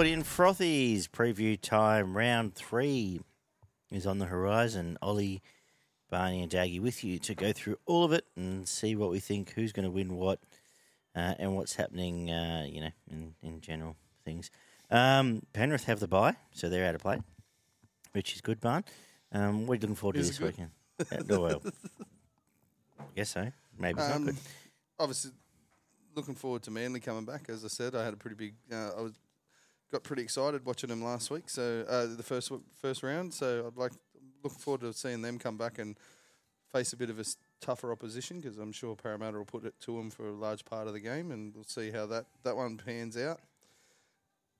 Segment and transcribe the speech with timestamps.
[0.00, 2.16] footy and frothies preview time.
[2.16, 3.20] Round three
[3.90, 4.96] is on the horizon.
[5.02, 5.42] Ollie,
[6.08, 9.20] Barney, and Daggy with you to go through all of it and see what we
[9.20, 10.38] think, who's going to win what,
[11.14, 12.30] uh, and what's happening.
[12.30, 14.50] Uh, you know, in, in general things.
[14.90, 17.20] Um, Penrith have the bye, so they're out of play,
[18.12, 18.84] which is good, Barn.
[19.32, 20.70] Um, what are you looking forward to Is this weekend?
[20.98, 21.62] Uh, well,
[22.98, 23.52] I guess so.
[23.78, 24.42] Maybe it's Um, not good.
[24.98, 25.32] obviously,
[26.14, 27.50] looking forward to Manly coming back.
[27.50, 28.54] As I said, I had a pretty big.
[28.72, 29.12] Uh, I was
[29.90, 31.48] got pretty excited watching them last week.
[31.48, 33.34] So uh, the first first round.
[33.34, 33.92] So I'd like
[34.42, 35.96] looking forward to seeing them come back and
[36.72, 37.24] face a bit of a
[37.60, 40.86] tougher opposition because I'm sure Parramatta will put it to them for a large part
[40.86, 43.40] of the game, and we'll see how that that one pans out.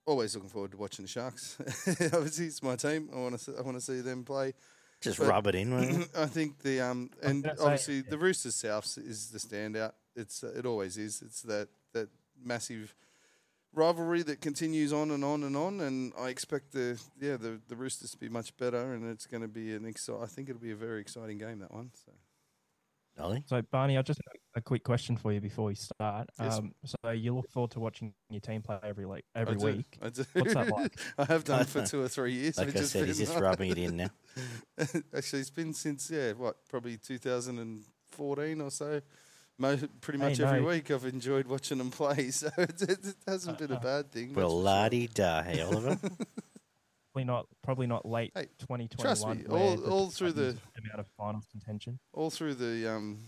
[0.07, 1.57] Always looking forward to watching the Sharks.
[2.13, 3.11] Obviously, it's my team.
[3.15, 4.55] I want to I want to see them play.
[5.01, 5.73] Just but- rub it in.
[5.73, 6.05] won't you?
[6.17, 8.03] I think the um and gonna obviously yeah.
[8.11, 9.93] the Roosters Souths is the standout.
[10.17, 11.23] It's uh, it always is.
[11.23, 12.09] It's that that
[12.43, 12.95] massive
[13.75, 15.81] rivalry that continues on and on and on.
[15.81, 19.43] And I expect the yeah the the Roosters to be much better, and it's going
[19.43, 21.91] to be an exci- I think it'll be a very exciting game that one.
[22.05, 22.13] So
[23.19, 23.45] Ollie?
[23.47, 26.29] So, Barney, I just have a quick question for you before we start.
[26.41, 26.59] Yes.
[26.59, 29.65] Um, so, you look forward to watching your team play every like every I do,
[29.65, 29.99] week.
[30.03, 30.25] I do.
[30.33, 30.99] What's that like?
[31.19, 32.59] I have done for two or three years.
[32.59, 34.11] Like I has said, he's been- just rubbing it in now.
[35.15, 39.01] Actually, it's been since yeah, what probably 2014 or so.
[39.61, 40.69] Mo- pretty Hey, much every no.
[40.69, 44.33] week, I've enjoyed watching them play, so it, it hasn't been a bad thing.
[44.35, 44.89] Well, for la sure.
[44.91, 45.99] di da, hey Oliver.
[47.13, 47.47] Probably not.
[47.63, 48.99] Probably not late Hey, 2021.
[48.99, 51.99] trust me, where all- the through the- amount of finals contention.
[52.13, 53.19] all through the um,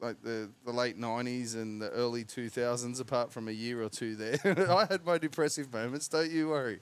[0.00, 3.00] like the the late 90s and the early 2000s.
[3.00, 4.38] Apart from a year or two there,
[4.70, 6.08] I had my depressive moments.
[6.08, 6.80] Don't you worry.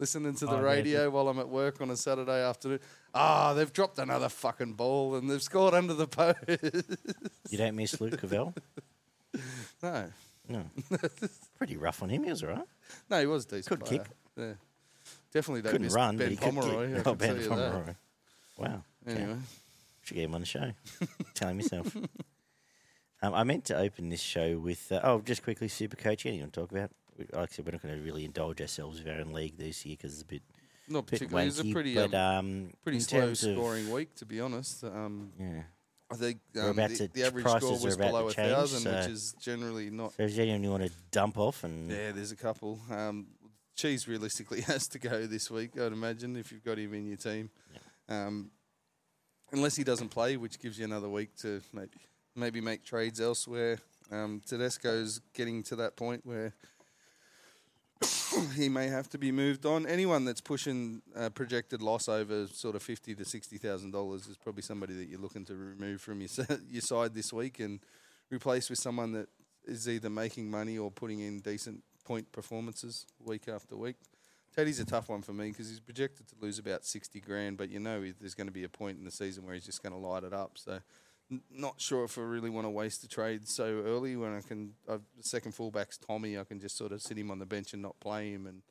[0.00, 2.80] Listening to the Oh, yeah, radio while I'm at work on a Saturday afternoon.
[3.14, 6.36] Ah, they've dropped another fucking ball and they've scored under the post.
[7.50, 8.56] You don't miss Luke Covell?
[9.82, 10.06] no,
[10.48, 10.64] No.
[11.56, 12.24] Pretty rough on him.
[12.24, 12.64] He was all right.
[13.08, 13.66] no, he was a decent.
[13.66, 13.98] Could player.
[14.00, 14.08] kick.
[14.36, 14.52] Yeah,
[15.32, 17.02] definitely don't Couldn't miss run, Ben but he could Pomeroy.
[17.06, 17.48] Oh, Ben you that.
[17.72, 17.94] Pomeroy.
[18.58, 18.82] Wow.
[19.08, 19.20] Okay.
[19.22, 19.38] Anyway,
[20.02, 20.72] Should get him on the show.
[21.34, 21.96] Tell him yourself.
[23.22, 26.26] Um, I meant to open this show with, uh, oh, just quickly, Super Coach.
[26.26, 26.90] Anything you want to talk about?
[27.18, 29.84] Like I said, we're not going to really indulge ourselves with our own league this
[29.86, 30.42] year because it's a bit,
[30.88, 31.44] not bit particularly.
[31.44, 34.84] It was a pretty but um, um, pretty slow scoring week, to be honest.
[34.84, 35.62] Um, yeah.
[36.10, 39.08] I think We're um, about the, to- the average score was below a thousand, which
[39.08, 40.12] is generally not.
[40.12, 41.64] So anyone you want to dump off?
[41.64, 42.78] And Yeah, there's a couple.
[42.90, 43.26] Um,
[43.74, 47.16] Cheese realistically has to go this week, I'd imagine, if you've got him in your
[47.16, 47.50] team.
[48.08, 48.50] Um,
[49.50, 51.98] unless he doesn't play, which gives you another week to maybe
[52.36, 53.78] maybe make trades elsewhere.
[54.10, 56.52] Um, Tedesco's getting to that point where
[58.56, 59.86] he may have to be moved on.
[59.86, 64.36] Anyone that's pushing a projected loss over sort of fifty to sixty thousand dollars is
[64.36, 66.30] probably somebody that you're looking to remove from your
[66.68, 67.80] your side this week and
[68.30, 69.28] replace with someone that
[69.66, 73.96] is either making money or putting in decent point performances week after week.
[74.54, 77.70] Teddy's a tough one for me because he's projected to lose about sixty grand, but
[77.70, 79.92] you know there's going to be a point in the season where he's just going
[79.92, 80.52] to light it up.
[80.56, 80.78] So,
[81.50, 84.74] not sure if I really want to waste the trade so early when I can.
[84.88, 86.38] I've, the second fullback's Tommy.
[86.38, 88.62] I can just sort of sit him on the bench and not play him and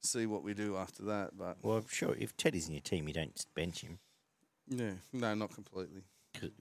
[0.00, 1.36] see what we do after that.
[1.36, 3.98] But well, sure, if Teddy's in your team, you don't bench him.
[4.68, 6.02] yeah, no, not completely.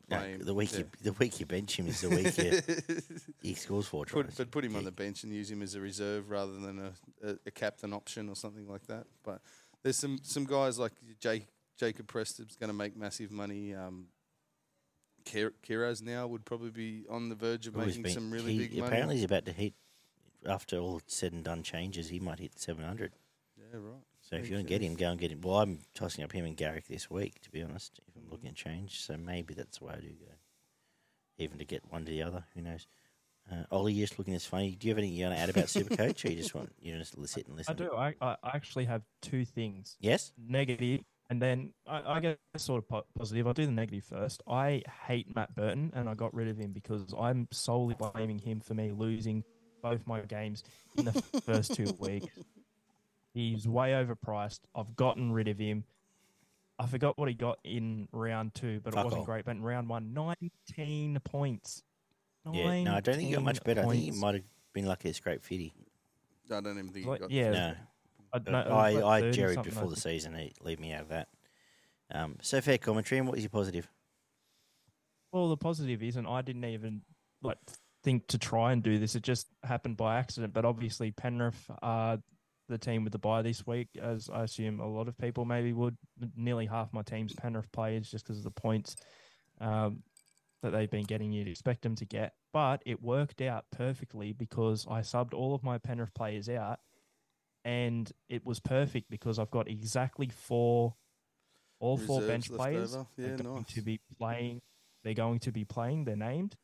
[0.10, 0.80] no, the week yeah.
[0.80, 4.26] you the week you bench him is the week you, he scores four tries.
[4.26, 6.80] Put, but put him on the bench and use him as a reserve rather than
[6.80, 9.06] a, a, a captain option or something like that.
[9.24, 9.42] But
[9.84, 11.48] there's some, some guys like Jake,
[11.78, 13.74] Jacob Preston's going to make massive money.
[13.74, 14.08] Um,
[15.26, 18.60] Kiraz now would probably be on the verge of Well, making been- some really he-
[18.60, 18.88] big money.
[18.88, 19.74] Apparently, he's about to hit
[20.46, 22.10] after all said and done changes.
[22.10, 23.14] He might hit seven hundred.
[23.58, 24.02] Yeah, right.
[24.22, 25.42] So if Makes you want to get him, go and get him.
[25.42, 28.00] Well, I'm tossing up him and Garrick this week, to be honest.
[28.08, 30.32] If I'm looking at change, so maybe that's the way I do go.
[31.38, 32.88] Even to get one to the other, who knows?
[33.52, 34.76] Uh, Ollie, you're just looking as funny.
[34.76, 36.98] Do you have anything you want to add about Supercoach, or you just want you
[36.98, 37.74] just li- sit and listen?
[37.74, 37.92] I do.
[37.94, 39.98] I, I I actually have two things.
[40.00, 40.32] Yes.
[40.38, 41.02] Negative,
[41.34, 43.48] and then I, I get sort of positive.
[43.48, 44.44] I'll do the negative first.
[44.48, 48.60] I hate Matt Burton, and I got rid of him because I'm solely blaming him
[48.60, 49.44] for me losing
[49.82, 50.64] both my games
[50.96, 51.14] in the
[51.44, 52.28] first two weeks.
[53.34, 54.60] He's way overpriced.
[54.76, 55.86] I've gotten rid of him.
[56.78, 59.26] I forgot what he got in round two, but Fuck it wasn't all.
[59.26, 59.46] great.
[59.46, 61.82] But in round one, 19 points.
[62.52, 62.84] Yeah.
[62.84, 63.88] No, I don't think he got much 19 better.
[63.88, 64.44] I think he might have
[64.74, 65.74] been lucky a scrape fitty.
[66.52, 67.74] I don't even think Like, he got yeah, No.
[68.34, 70.34] I, But no, it I, I 30 jerried something, before the season.
[70.36, 71.28] He leave me out of that.
[72.12, 73.20] Um, so fair commentary.
[73.20, 73.88] And what is your positive?
[75.32, 77.02] Well, the positive is, and I didn't even
[77.42, 77.58] like
[78.04, 79.16] think to try and do this.
[79.16, 80.54] It just happened by accident.
[80.54, 82.20] But obviously, Penrith are
[82.70, 85.74] the team with the buy this week, as I assume a lot of people maybe
[85.74, 85.98] would.
[86.36, 88.96] Nearly half my team's Penrith players just because of the points
[89.62, 90.04] um,
[90.62, 91.32] that they've been getting.
[91.32, 95.64] You'd expect them to get, but it worked out perfectly because I subbed all of
[95.64, 96.80] my Penrith players out
[97.66, 100.96] and it was perfect because I've got exactly four,
[101.80, 102.98] all four bench players.
[103.18, 103.74] Yeah, are going nice.
[103.74, 104.62] to be playing.
[105.04, 106.06] They're going to be playing.
[106.06, 106.56] They're named,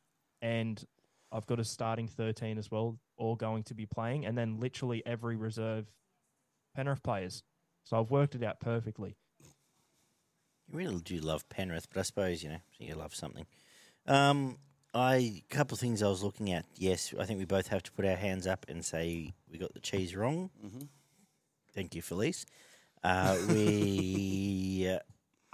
[0.41, 0.83] and
[1.31, 5.03] I've got a starting thirteen as well, all going to be playing, and then literally
[5.05, 5.85] every reserve
[6.75, 7.43] Penrith players.
[7.83, 9.15] So I've worked it out perfectly.
[9.41, 13.45] You really do love Penrith, but I suppose you know you love something.
[14.05, 14.57] Um,
[14.93, 16.65] I couple of things I was looking at.
[16.75, 19.73] Yes, I think we both have to put our hands up and say we got
[19.73, 20.49] the cheese wrong.
[20.63, 20.87] Mhm.
[21.73, 22.45] Thank you, Felice.
[23.03, 24.99] Uh, we, uh,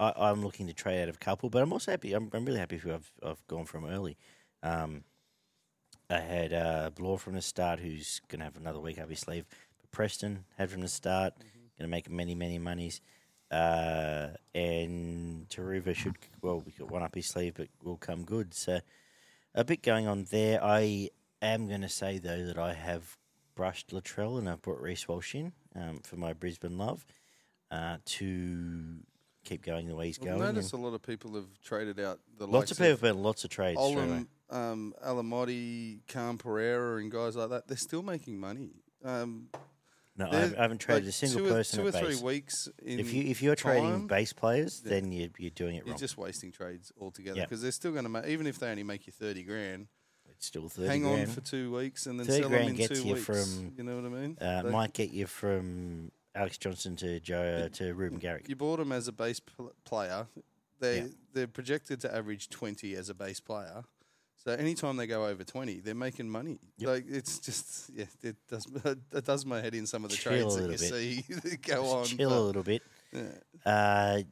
[0.00, 2.12] I, I'm looking to trade out of a couple, but I'm also happy.
[2.12, 4.16] I'm, I'm really happy who I've I've gone from early.
[4.62, 5.04] Um,
[6.10, 9.20] I had uh, Bloor from the start, who's going to have another week up his
[9.20, 9.46] sleeve.
[9.80, 11.34] But Preston had from the start,
[11.78, 13.00] going to make many many monies.
[13.50, 18.54] Uh, and Taruva should well, we got one up his sleeve, but will come good.
[18.54, 18.80] So
[19.54, 20.62] a bit going on there.
[20.62, 21.10] I
[21.40, 23.16] am going to say though that I have
[23.56, 27.04] brushed Latrell and I've brought Reece Walsh in um, for my Brisbane love
[27.72, 28.98] uh, to
[29.44, 30.38] keep going the way he's I've going.
[30.38, 33.00] noticed and a lot of people have traded out the lots likes of people have
[33.00, 33.80] been lots of trades.
[33.80, 34.26] straight away.
[34.52, 37.66] Olam, um, Alamoti, Khan Pereira, and guys like that.
[37.66, 38.70] They're still making money.
[39.04, 39.48] Um,
[40.16, 41.88] No, I they're haven't, I haven't traded like a single two or- person Two or
[41.88, 42.22] at three base.
[42.22, 42.68] weeks.
[42.84, 45.92] In If you if you're trading time, base players, then you're, you're doing it You're
[45.94, 45.98] wrong.
[45.98, 47.44] just wasting trades altogether Yeah.
[47.46, 49.88] because they're still going to make, even if they only make you 30 grand,
[50.36, 52.76] it's still thirty hang on for two weeks and then 30 sell them grand in
[52.76, 53.26] gets two you weeks.
[53.26, 54.38] from, you know what I mean?
[54.40, 58.48] uh, They- might get you from Alex Johnston to Joe to Reuben Garrick.
[58.48, 60.26] You bought them as a base pl- player.
[60.80, 61.06] They Yeah.
[61.32, 63.84] they're projected to average 20 as a base player.
[64.44, 66.60] So anytime they go over 20, they're making money.
[66.78, 66.88] Yep.
[66.88, 68.66] Like it's just yeah, it does
[69.12, 71.62] it does my head in some of the Chill trades that you little see that
[71.62, 72.04] go on.
[72.04, 72.82] Chill a little bit.
[73.12, 73.22] yeah.
[73.64, 74.22] Uh,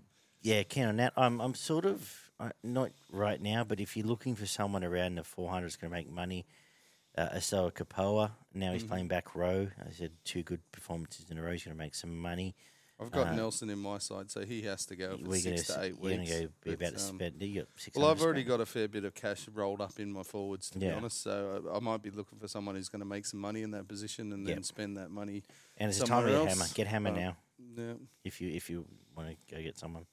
[0.42, 1.14] yeah, keen on that.
[1.16, 5.16] I'm I'm sort of uh, not right now, but if you're looking for someone around
[5.16, 6.46] the 400 is going to make money,
[7.16, 8.32] uh, Asu Kepaoa.
[8.52, 8.88] Now he's Mhm.
[8.88, 9.70] playing back row.
[9.86, 11.52] I said two good performances in a row.
[11.52, 12.54] He's going to make some money.
[13.00, 15.56] I've got Uh, Nelson in my side, so he has to go for We're going
[15.56, 17.42] six to 8 You're going to go be about to um, spend.
[17.42, 18.48] You got 600 Well, I've already spend.
[18.48, 20.90] got a fair bit of cash rolled up in my forwards, to Yeah.
[20.90, 21.20] be honest.
[21.22, 23.72] So I, I might be looking for someone who's going to make some money in
[23.72, 25.42] that position and then spend that money.
[25.76, 26.66] and it's a time to get hammer.
[26.74, 27.36] Get hammer Uh, now
[27.76, 27.94] Yeah.
[28.22, 28.86] if you if you
[29.16, 30.06] want to go get someone.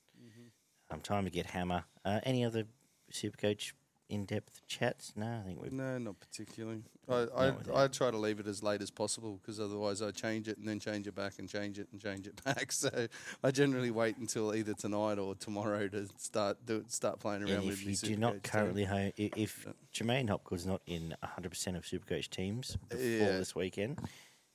[0.92, 1.84] Um, time to get hammer.
[2.04, 2.66] Uh, any other
[3.12, 3.74] Supercoach
[4.10, 5.14] in depth chats?
[5.16, 6.84] No, I think we've No, not particularly.
[7.10, 10.48] I, I, I try to leave it as late as possible because otherwise I change
[10.48, 12.72] it and then change it back and change it and change it back.
[12.74, 13.08] So
[13.44, 17.68] I generally wait until either tonight or tomorrow to start do, start playing around And
[17.68, 19.74] with if you do not currently ho- i- if Yeah.
[19.94, 23.38] J'maine Hopgood's not in 100% of Supercoach teams before Yeah.
[23.38, 24.00] this weekend,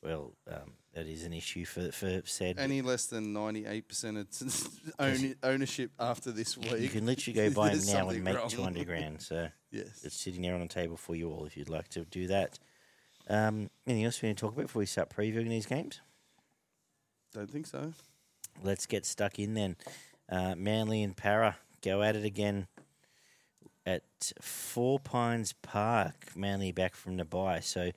[0.06, 2.58] well, um, that is an issue for for said.
[2.58, 7.35] any less than ninety eight percent of own, ownership after this week, you can literally
[7.35, 8.49] go buy there's now and make wrong.
[8.49, 9.20] 200 grand.
[9.20, 10.05] So yes.
[10.05, 12.58] it's sitting there on the table for you all if you'd like to do that.
[13.29, 16.00] Um, anything else we need to talk about before we start previewing these games?
[17.35, 17.93] Don't think so.
[18.62, 19.76] Let's get stuck in then.
[20.31, 22.69] Uh, Manly and Parra go at it again
[23.85, 24.05] at
[24.41, 26.37] Four Pines Park.
[26.37, 27.61] Manly back from the bye.
[27.61, 27.91] So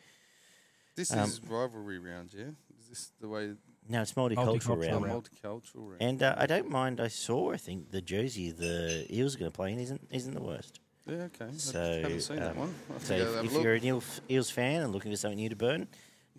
[1.00, 2.50] This Um, is rivalry round, yeah.
[2.78, 3.54] Is this the way?
[3.88, 5.06] now it's multicultural, Multicultural round.
[5.06, 5.24] round.
[5.24, 6.02] Multicultural round.
[6.02, 7.00] And uh, I don't mind.
[7.00, 7.54] I saw.
[7.54, 10.82] I think the jersey the Eels are going to play in isn't isn't the worst.
[11.06, 11.46] yeah, okay.
[11.46, 12.76] I So, haven't seen that um, one.
[13.00, 15.88] So if, if you're an Eels, Eels fan and looking for something new to burn,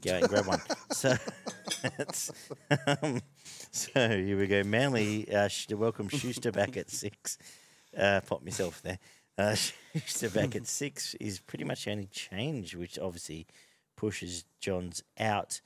[0.02, 0.60] go out and grab one.
[0.92, 1.16] So,
[1.96, 2.30] that's,
[3.02, 3.22] um,
[3.72, 4.62] so here we go.
[4.62, 7.38] Manly uh, sh- welcome Schuster back at six.
[7.96, 8.98] Uh, pop myself there.
[9.38, 9.54] Uh,
[9.94, 13.46] Schuster back at six is pretty much the only change, which obviously
[14.00, 15.60] pushes Johns out.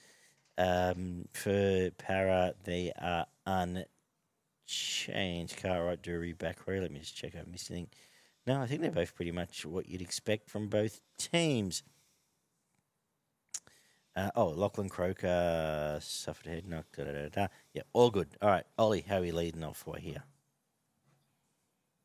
[0.59, 3.87] Um, for Parra, they are unchanged.
[5.62, 6.81] Cartwright, Drury, back row.
[6.81, 7.35] Let me just check.
[7.37, 7.91] I missed anything.
[8.47, 11.85] No, I think they're both pretty much what you'd expect from both teams.
[14.17, 16.87] Uh, oh, Lachlan Croker suffered head knock.
[16.97, 17.47] Da, da, da, da.
[17.73, 18.29] Yeah, all good.
[18.43, 20.25] All right, Ollie, how are we leading off right here?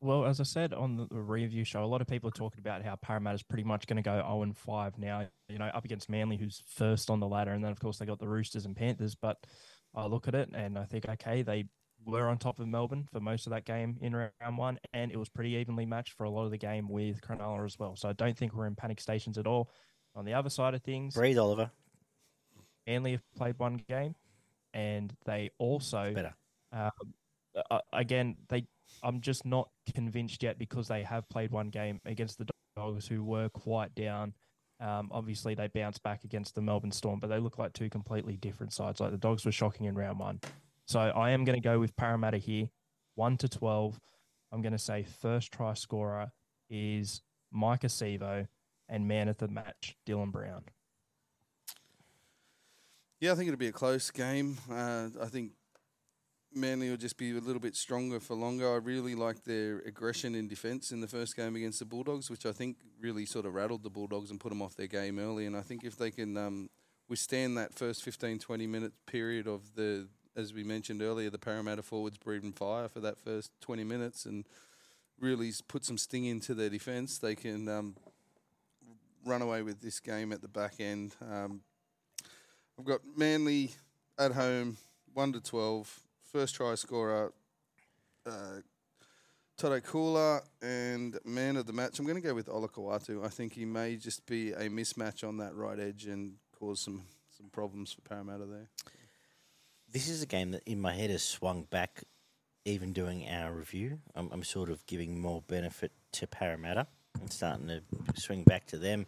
[0.01, 2.83] Well, as I said on the review show, a lot of people are talking about
[2.83, 6.09] how Parramatta's pretty much going to go 0 and 5 now, you know, up against
[6.09, 7.51] Manly, who's first on the ladder.
[7.51, 9.15] And then, of course, they got the Roosters and Panthers.
[9.15, 9.45] But
[9.93, 11.65] I look at it and I think, okay, they
[12.05, 14.79] were on top of Melbourne for most of that game in round one.
[14.93, 17.77] And it was pretty evenly matched for a lot of the game with Cronulla as
[17.77, 17.97] well.
[17.97, 19.69] So I don't think we're in panic stations at all.
[20.15, 21.71] On the other side of things, Breathe, Oliver.
[22.87, 24.15] Manly have played one game
[24.73, 26.33] and they also Better.
[26.71, 26.91] um,
[27.69, 28.65] uh, again, they.
[29.03, 33.23] I'm just not convinced yet because they have played one game against the Dogs, who
[33.23, 34.33] were quite down.
[34.79, 38.37] Um, obviously, they bounced back against the Melbourne Storm, but they look like two completely
[38.37, 38.99] different sides.
[38.99, 40.39] Like the Dogs were shocking in round one,
[40.85, 42.69] so I am going to go with Parramatta here,
[43.15, 43.99] one to twelve.
[44.51, 46.31] I'm going to say first try scorer
[46.69, 47.21] is
[47.53, 48.47] Maika Sivo,
[48.87, 50.63] and man of the match, Dylan Brown.
[53.19, 54.57] Yeah, I think it'll be a close game.
[54.71, 55.51] Uh, I think
[56.53, 58.71] Manly will just be a little bit stronger for longer.
[58.71, 62.45] I really like their aggression in defence in the first game against the Bulldogs, which
[62.45, 65.45] I think really sort of rattled the Bulldogs and put them off their game early.
[65.45, 66.69] And I think if they can um,
[67.07, 71.83] withstand that first 15, 20 minute period of the, as we mentioned earlier, the Parramatta
[71.83, 74.45] forwards breathing fire for that first 20 minutes and
[75.19, 77.95] really put some sting into their defence, they can um,
[79.25, 81.15] run away with this game at the back end.
[81.21, 81.61] Um,
[82.79, 83.71] I've got Manly
[84.17, 84.77] at home,
[85.13, 85.99] 1 to 12.
[86.31, 87.33] First try scorer,
[88.23, 88.61] uh,
[89.57, 91.97] Tolu Koula, and man of the match.
[91.97, 93.25] I'm going to go with Olakau'atu.
[93.25, 97.01] I think he may just be a mismatch on that right edge and cause some,
[97.35, 98.69] some problems for Parramatta there.
[99.91, 102.03] This is a game that in my head has swung back,
[102.63, 103.97] even doing our review.
[104.15, 106.85] I'm, I'm sort of giving more benefit to Parramatta
[107.19, 107.81] and starting to
[108.21, 109.07] swing back to them.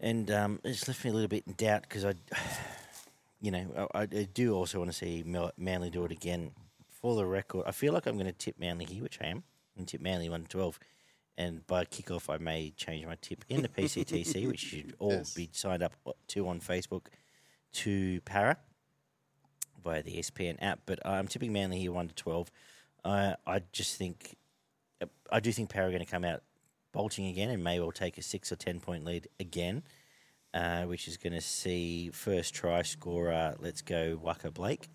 [0.00, 2.14] And um, it's left me a little bit in doubt because I,
[3.42, 5.22] you know, I, I do also want to see
[5.58, 6.52] Manly do it again.
[6.88, 9.42] For the record, I feel like I'm going to tip Manly here, which I am,
[9.76, 10.78] and tip Manly 1 to 12.
[11.36, 15.34] And by kickoff, I may change my tip in the PCTC, which should all Yes.
[15.34, 15.92] be signed up
[16.28, 17.06] to on Facebook
[17.72, 18.56] to Parra
[19.82, 20.80] via the SPN app.
[20.86, 22.50] But I'm tipping Manly here 1 to 12.
[23.04, 24.36] Uh, I just think,
[25.32, 26.44] I do think Parra are going to come out
[26.92, 29.82] bolting again and may well take a 6 or 10 point lead again,
[30.54, 34.88] uh, which is going to see first try scorer, let's go, Waqa Blake.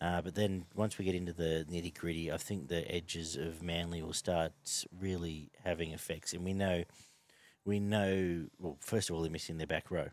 [0.00, 3.62] Uh, but then once we get into the nitty gritty, I think the edges of
[3.62, 4.52] Manly will start
[5.00, 6.32] really having effects.
[6.34, 6.84] And we know,
[7.64, 8.46] we know.
[8.58, 10.08] Well, first of all, they're missing their back row,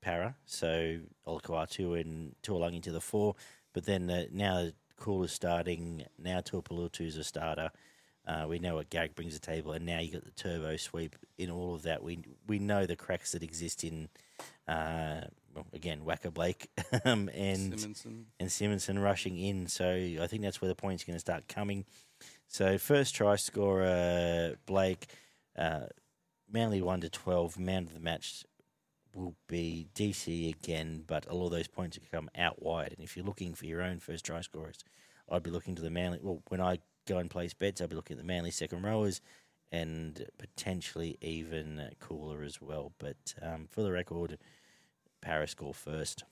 [0.00, 0.36] Parra.
[0.46, 3.34] So Olakau'atu and Tuolangi to the four.
[3.74, 6.04] But then uh, now Cool is starting.
[6.18, 7.70] Now Tuapalutu's a starter.
[8.26, 10.76] Uh, we know what Gag brings to the table, and now you got the turbo
[10.76, 12.02] sweep in all of that.
[12.02, 14.08] We we know the cracks that exist in,
[14.66, 15.22] uh,
[15.54, 16.68] well, again, Waqa Blake
[17.04, 18.24] um, and Simonsson.
[18.38, 19.66] and Simonsson rushing in.
[19.66, 19.88] So
[20.20, 21.84] I think that's where the points are going to start coming.
[22.46, 25.06] So first try scorer Blake,
[25.56, 25.86] uh,
[26.50, 27.58] Manly one to twelve.
[27.58, 28.44] Man of the match
[29.14, 32.92] will be DC again, but a lot of those points will come out wide.
[32.96, 34.78] And if you're looking for your own first try scorers,
[35.30, 36.20] I'd be looking to the Manly.
[36.22, 39.20] Well, when I go and place bets, I'll be looking at the Manly second rowers
[39.70, 42.92] and potentially even Cooler as well.
[42.98, 44.38] But um, for the record,
[45.20, 46.24] Paris score first.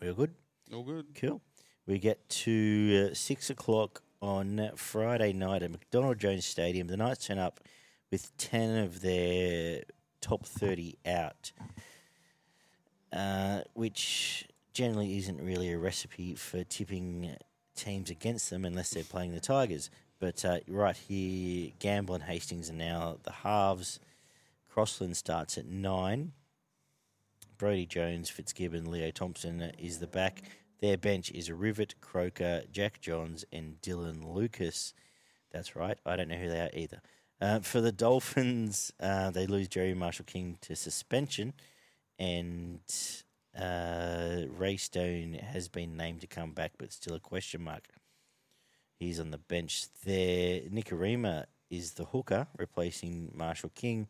[0.00, 0.34] We all good?
[0.72, 1.06] All good.
[1.14, 1.40] Cool.
[1.86, 6.88] We get to uh, six o'clock on Friday night at McDonald Jones Stadium.
[6.88, 7.60] The Knights turn up
[8.10, 9.82] with 10 of their
[10.20, 11.52] top 30 out,
[13.12, 17.36] uh, which generally isn't really a recipe for tipping
[17.76, 19.90] teams against them unless they're playing the Tigers.
[20.18, 24.00] But uh, right here, Gamble and Hastings are now the halves.
[24.68, 26.32] Crossland starts at nine.
[27.58, 30.42] Brodie Jones, Fitzgibbon, Leo Thompson is the back.
[30.80, 34.92] Their bench is Rivet, Croker, Jack Johns, and Dylan Lucas.
[35.50, 35.98] That's right.
[36.04, 37.00] I don't know who they are either.
[37.40, 41.54] Uh, for the Dolphins, uh, they lose Jerry Marshall King to suspension,
[42.18, 42.80] and
[43.58, 47.88] uh, Ray Stone has been named to come back, but still a question mark.
[48.98, 50.60] He's on the bench there.
[50.60, 54.08] Nikorima is the hooker, replacing Marshall King.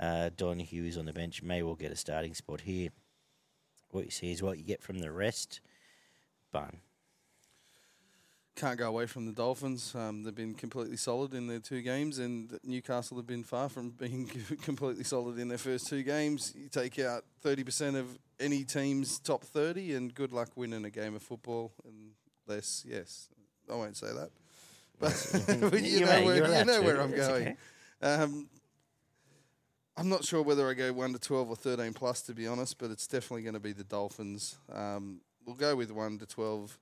[0.00, 2.88] Uh, Don Hughes on the bench may well get a starting spot here.
[3.90, 5.60] What you see is what you get from the rest.
[6.52, 6.78] Bun.
[8.56, 9.94] Can't go away from the Dolphins.
[9.94, 13.90] Um, they've been completely solid in their two games, and Newcastle have been far from
[13.90, 14.26] being
[14.62, 16.52] completely solid in their first two games.
[16.56, 21.14] You take out 30% of any team's top 30, and good luck winning a game
[21.14, 21.72] of football.
[22.48, 23.28] Unless, yes,
[23.70, 24.30] I won't say that.
[25.70, 27.42] But you, You know, may, where, you know where I'm That's going.
[27.42, 27.56] okay.
[28.02, 28.48] Um,
[29.96, 32.78] I'm not sure whether I go 1 to 12 or 13 plus, to be honest,
[32.78, 34.56] but it's definitely going to be the Dolphins.
[34.72, 36.78] Um, we'll go with 1 to 12.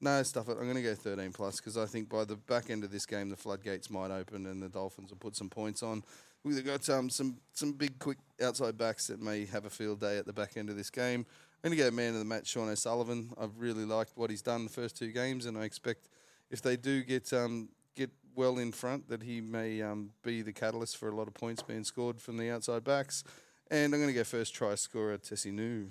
[0.00, 0.52] No, stuff it.
[0.58, 3.06] I'm going to go 13 plus because I think by the back end of this
[3.06, 6.04] game, the floodgates might open and the Dolphins will put some points on.
[6.44, 10.18] We've got um, some some big, quick outside backs that may have a field day
[10.18, 11.24] at the back end of this game.
[11.64, 13.30] I'm going to go man of the match, Sean O'Sullivan.
[13.40, 16.08] I've really liked what he's done the first two games, and I expect
[16.54, 20.52] if they do get um, get well in front, that he may um, be the
[20.52, 23.24] catalyst for a lot of points being scored from the outside backs.
[23.70, 25.88] And I'm going to go first try scorer Tesi Niu.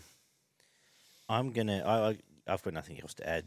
[1.28, 1.84] I'm gonna.
[1.86, 2.18] I, I
[2.48, 3.46] I've got nothing else to add.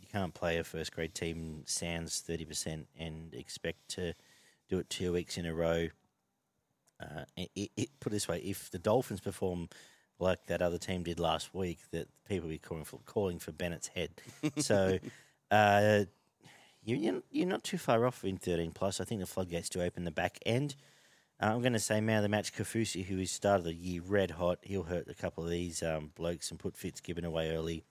[0.00, 4.14] You can't play a first grade team sans thirty percent and expect to
[4.68, 5.88] do it two weeks in a row.
[7.00, 9.68] Uh, it, it, put it this way: if the Dolphins perform
[10.18, 13.52] like that other team did last week, that people will be calling for calling for
[13.52, 14.10] Bennett's head.
[14.56, 14.98] so.
[15.50, 16.04] Uh,
[16.96, 19.00] you're, you're not too far off in 13 plus.
[19.00, 20.74] I think the floodgates do open the back end.
[21.40, 24.02] Uh, I'm going to say man of the match Kaufusi, who has started the year
[24.04, 24.58] red hot.
[24.62, 27.84] He'll hurt a couple of these um, blokes and put Fitzgibbon away early.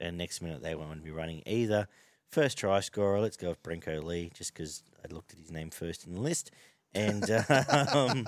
[0.00, 1.86] And next minute they won't be running either.
[2.28, 5.70] First try scorer, let's go with Brenko Lee, just because I looked at his name
[5.70, 6.50] first in the list.
[6.94, 7.30] And
[7.92, 8.26] um,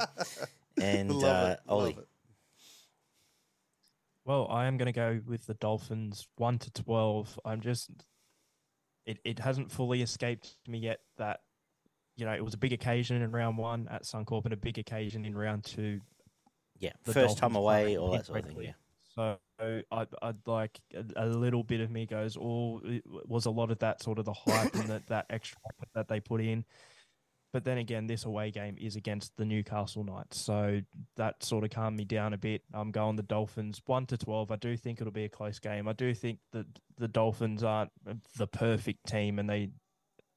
[0.80, 1.90] and Love uh, it, Ollie.
[1.90, 2.08] love it.
[4.24, 7.38] Well, I am going to go with the Dolphins one to twelve.
[7.44, 7.90] I'm just
[9.06, 11.40] it, it hasn't fully escaped me yet that
[12.16, 14.78] you know it was a big occasion in round one at Suncorp and a big
[14.78, 16.00] occasion in round two.
[16.78, 18.62] Yeah, first time away, all that sort of thing.
[18.62, 18.72] Yeah.
[19.14, 19.38] So
[19.92, 22.80] I'd, I'd like a, a little bit of me goes, oh,
[23.26, 26.08] was a lot of that sort of the hype and that, that extra effort that
[26.08, 26.64] they put in.
[27.54, 30.80] But then again, this away game is against the Newcastle Knights, so
[31.14, 32.62] that sort of calmed me down a bit.
[32.74, 34.50] I'm going the Dolphins one to twelve.
[34.50, 35.86] I do think it'll be a close game.
[35.86, 36.66] I do think that
[36.98, 37.92] the Dolphins aren't
[38.36, 39.70] the perfect team, and they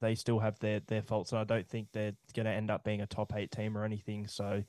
[0.00, 1.32] they still have their their faults.
[1.32, 3.84] And I don't think they're going to end up being a top eight team or
[3.84, 4.28] anything.
[4.28, 4.62] So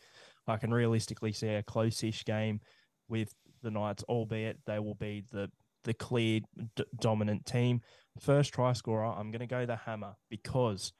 [0.47, 2.61] I can realistically see a close-ish game
[3.09, 5.51] with the Knights, albeit they will be the
[5.83, 6.39] the clear
[6.75, 7.81] d- dominant team.
[8.19, 10.93] First try scorer, I'm going to go the Hammer because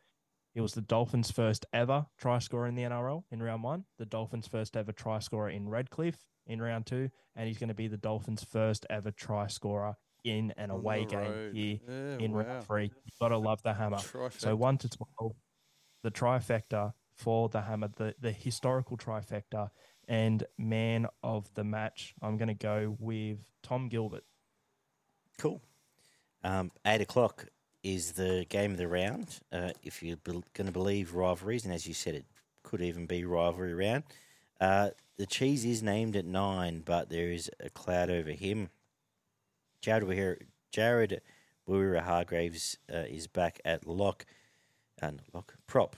[0.56, 4.06] it was the Dolphins' first ever try scorer in the NRL in round one, the
[4.06, 7.88] Dolphins' first ever try scorer in Redcliffe in round two, and he's going to be
[7.88, 11.56] the Dolphins' first ever try scorer in an On away game road.
[11.56, 12.40] here Yeah, in wow.
[12.40, 12.84] round three.
[13.06, 14.00] You've got to love the Hammer.
[14.00, 14.58] So Trifecta.
[14.58, 15.36] one to twelve,
[16.04, 19.70] the trifecta for the hammer, the the historical trifecta,
[20.08, 22.14] and man of the match.
[22.22, 24.24] I'm going to go with Tom Gilbert.
[25.38, 25.62] Cool.
[26.44, 27.46] Um, eight o'clock
[27.84, 29.40] is the game of the round.
[29.52, 32.26] Uh, if you're be- going to believe rivalries, and as you said, it
[32.64, 34.04] could even be rivalry round.
[34.60, 38.70] Uh, the cheese is named at nine, but there is a cloud over him.
[39.82, 41.22] Jared Waerea, Jared
[41.68, 44.26] Waerea Hargreaves uh, is back at lock,
[45.02, 45.96] uh, not lock prop,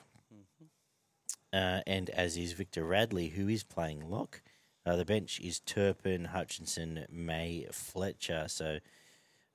[1.54, 4.42] uh, and as is Victor Radley, who is playing lock.
[4.86, 8.46] Uh, the bench is Turpin, Hutchinson, May, Fletcher.
[8.48, 8.80] So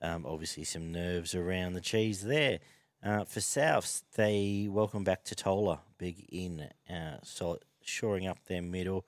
[0.03, 2.59] um, obviously some nerves around the cheese there.
[3.03, 9.07] Uh, for Souths, they welcome back Tatola, big in, uh, solid, shoring up their middle.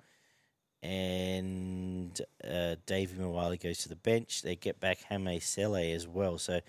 [0.83, 4.43] And uh, Davvy Moale goes to the bench.
[4.43, 6.39] They get back Hame Sele as well.
[6.39, 6.61] So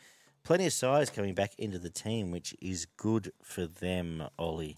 [0.43, 4.77] plenty of size coming back into the team, which is good for them, Ollie.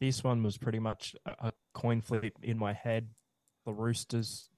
[0.00, 3.08] This one was pretty much a coin flip in my head.
[3.66, 4.48] The Roosters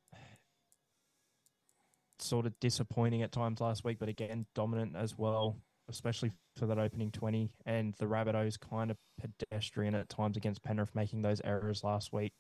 [2.19, 6.79] sort of disappointing at times last week, but again dominant as well, especially for that
[6.79, 7.51] opening twenty.
[7.65, 12.33] And the Rabbitohs kind of pedestrian at times against Penrith, making those errors last week.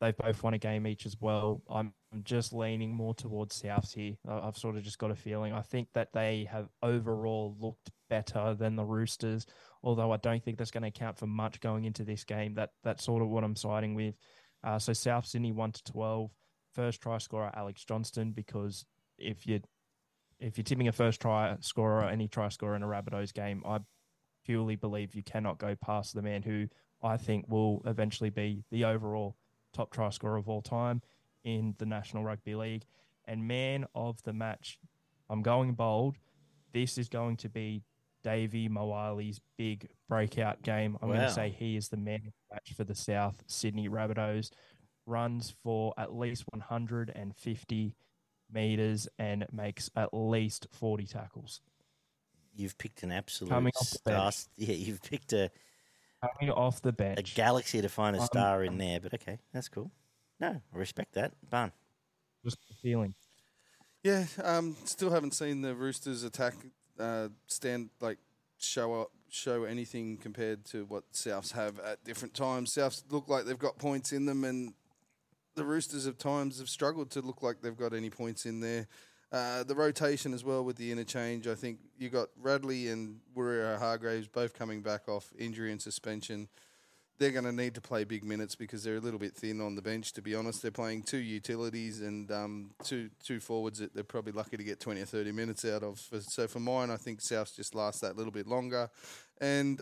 [0.00, 1.62] They've both won a game each as well.
[1.70, 1.92] I'm
[2.24, 4.14] just leaning more towards Souths here.
[4.28, 5.52] I've sort of just got a feeling.
[5.52, 9.46] I think that they have overall looked better than the Roosters
[9.82, 12.54] although I don't think that's going to account for much going into this game.
[12.54, 14.14] That that's sort of what I'm siding with.
[14.64, 16.30] Uh, so South Sydney one to twelve.
[16.74, 18.84] First try scorer Alex Johnston because
[19.18, 19.60] if you
[20.40, 23.78] if you're tipping a first try scorer, any try scorer in a Rabbitohs game, I
[24.44, 26.66] purely believe you cannot go past the man who
[27.02, 29.36] I think will eventually be the overall
[29.72, 31.00] top try scorer of all time
[31.44, 32.84] in the National Rugby League.
[33.26, 34.78] And man of the match,
[35.30, 36.16] I'm going bold.
[36.72, 37.84] This is going to be
[38.24, 40.96] Davvy Moale's big breakout game.
[41.00, 43.88] I'm going to say he is the man of the match for the South Sydney
[43.88, 44.50] Rabbitohs.
[45.06, 47.96] Runs for at least 150
[48.52, 51.60] meters and makes at least 40 tackles.
[52.54, 54.14] You've picked an absolute Coming off the star.
[54.24, 54.36] bench.
[54.56, 55.50] Yeah, you've picked a,
[56.38, 59.68] Coming off the a galaxy to find a Um, star in there, but okay, that's
[59.68, 59.90] cool.
[60.38, 61.32] No, I respect that.
[61.50, 61.72] Bun.
[62.44, 63.14] Just a feeling.
[64.04, 66.54] Yeah, um, still haven't seen the Roosters attack
[66.98, 68.18] uh, stand like
[68.58, 72.72] show up, show anything compared to what Souths have at different times.
[72.74, 74.74] Souths look like they've got points in them, and
[75.54, 78.86] the Roosters at times have struggled to look like they've got any points in there.
[79.30, 81.46] Uh, the rotation as well with the interchange.
[81.46, 86.48] I think you got Radley and Waerea Hargreaves both coming back off injury and suspension.
[87.18, 89.74] They're going to need to play big minutes because they're a little bit thin on
[89.74, 90.12] the bench.
[90.14, 94.32] To be honest, they're playing two utilities and um, two two forwards that they're probably
[94.32, 96.00] lucky to get twenty or thirty minutes out of.
[96.20, 98.90] So for mine, I think South just lasts that little bit longer,
[99.40, 99.80] and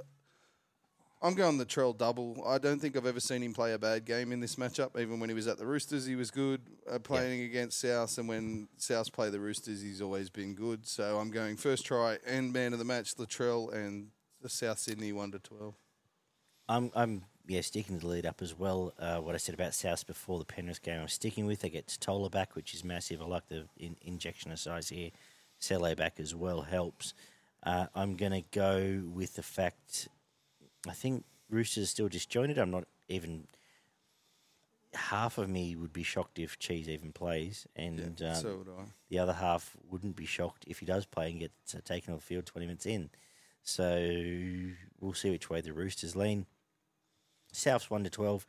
[1.23, 2.43] I'm going the Trell double.
[2.47, 4.99] I don't think I've ever seen him play a bad game in this matchup.
[4.99, 8.27] Even when he was at the Roosters, he was good uh, playing against South, and
[8.27, 10.87] when South play the Roosters, he's always been good.
[10.87, 14.09] So I'm going first try and man of the match, Latrell, and
[14.41, 15.75] the South Sydney one to twelve.
[16.69, 18.95] I'm, I'm yeah, sticking to the lead up as well.
[18.99, 21.61] Uh, what I said about South before the Penrith game, I'm sticking with.
[21.61, 23.21] They get Tola back, which is massive.
[23.21, 25.11] I like the in, injection of size here.
[25.59, 27.13] Sele back as well helps.
[27.63, 30.09] Uh, I'm going to go with the fact.
[30.89, 32.59] I think Roosters still disjointed.
[32.59, 33.47] I'm not even
[34.95, 38.69] half of me would be shocked if Cheese even plays, and Yeah, um, so would
[38.69, 38.85] I.
[39.09, 42.21] the other half wouldn't be shocked if he does play and gets uh, taken off
[42.21, 43.11] the field 20 minutes in.
[43.63, 44.09] So
[45.01, 46.47] we'll see which way the Roosters lean.
[47.53, 48.47] South's 1 to 12.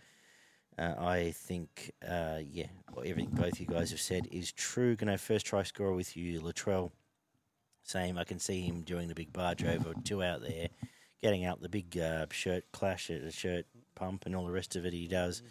[0.80, 4.96] Uh, I think, uh, yeah, well, everything both you guys have said is true.
[4.96, 6.92] Going to first try scorer with you, Latrell.
[7.84, 8.18] Same.
[8.18, 10.70] I can see him doing the big barge over, two out there,
[11.22, 14.86] getting out the big uh, shirt clash, uh, shirt pump, and all the rest of
[14.86, 15.44] it he does.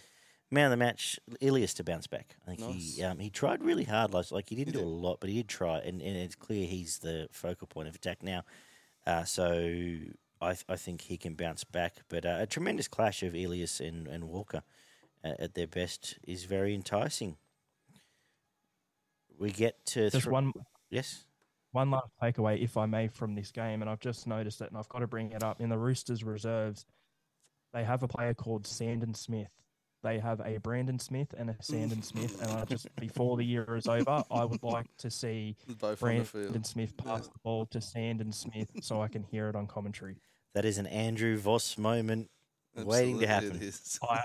[0.50, 2.34] Man of the match, Ilias to bounce back.
[2.46, 4.32] I think he um, he tried really hard last.
[4.32, 4.86] Like he didn't He do did.
[4.86, 7.94] a lot, but he did try, and, and it's clear he's the focal point of
[7.94, 8.42] attack now.
[9.06, 9.52] Uh, so
[10.40, 11.98] I th- I think he can bounce back.
[12.08, 14.62] But uh, a tremendous clash of Ilias and, and Walker
[15.22, 17.36] uh, at their best is very enticing.
[19.38, 20.52] We get to Just thr- one
[20.90, 21.24] yes.
[21.72, 24.78] One last takeaway, if I may, from this game, and I've just noticed it, and
[24.78, 25.60] I've got to bring it up.
[25.60, 26.84] In the Roosters reserves,
[27.72, 29.50] they have a player called Sandon Smith.
[30.02, 33.76] They have a Brandon Smith and a Sandon Smith, and I just before the year
[33.76, 36.42] is over, I would like to see Both on the field.
[36.44, 40.16] Brandon Smith pass the ball to Sandon Smith so I can hear it on commentary.
[40.54, 42.30] That is an Andrew Voss moment
[42.74, 43.56] waiting to happen.
[43.56, 43.98] it is.
[44.02, 44.22] I,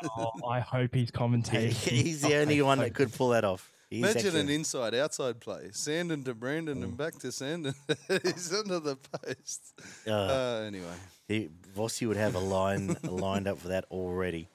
[0.48, 1.74] I hope he's commentating.
[1.74, 3.72] He's the only one that could pull that off.
[3.92, 5.70] Imagine an inside outside play.
[5.72, 6.84] Sandon to Brandon Mm.
[6.84, 7.74] and back to Sandon.
[8.24, 9.62] He's under the post.
[10.08, 10.94] uh, Uh, anyway.
[11.28, 14.48] he, Vossi would have a line lined up for that already.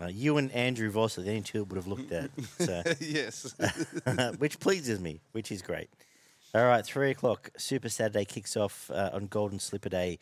[0.00, 2.30] Uh, you and Andrew Voss are the only two would have looked at.
[2.58, 2.82] So.
[3.00, 3.54] yes.
[4.38, 5.88] which pleases me, which is great.
[6.54, 7.50] All right, three o'clock.
[7.56, 10.18] Super Saturday kicks off uh, on Golden Slipper Day.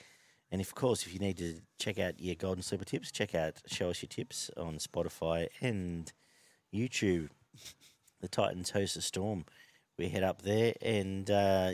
[0.50, 3.60] And of course, if you need to check out your Golden Slipper tips, check out
[3.66, 6.12] Show Us Your Tips on Spotify and
[6.72, 7.30] YouTube.
[8.24, 9.44] The Titans host a storm.
[9.98, 11.72] We head up there, and uh,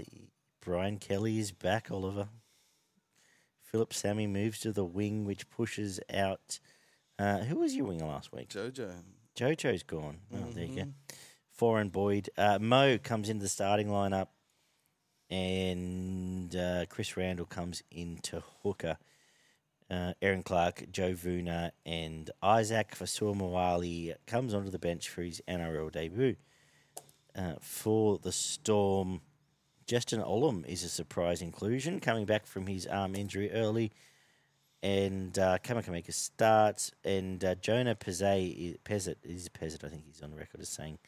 [0.61, 2.27] Brian Kelly is back, Oliver.
[3.63, 6.59] Phillip Sami moves to the wing, which pushes out.
[7.21, 8.49] Uh, who was your winger last week?
[8.49, 8.91] Jojo.
[9.37, 10.19] Jojo's gone.
[10.35, 10.83] Oh, there you go.
[10.83, 10.93] Mhm.
[11.53, 12.31] Foreign Boyd.
[12.37, 14.27] Uh, Mo comes into the starting lineup,
[15.31, 18.99] and uh, Chris Randall comes into hooker.
[19.90, 25.90] Uh, Aaron Clark, Joe Vuna, and Isaac Fasua comes onto the bench for his NRL
[25.90, 26.37] debut.
[27.35, 29.20] Uh, for the Storm,
[29.87, 33.90] Justin Olam is a surprise inclusion, coming back from his arm injury early.
[34.83, 40.35] And uh, Kamikamica starts, and uh, Jonah Pezet, Pezet, is Pezet, I think he's on
[40.37, 40.98] record as saying,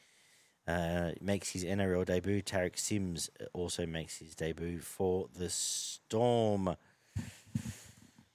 [0.66, 2.42] uh, makes his NRL debut.
[2.42, 6.77] Tariq Sims also makes his debut for the Storm.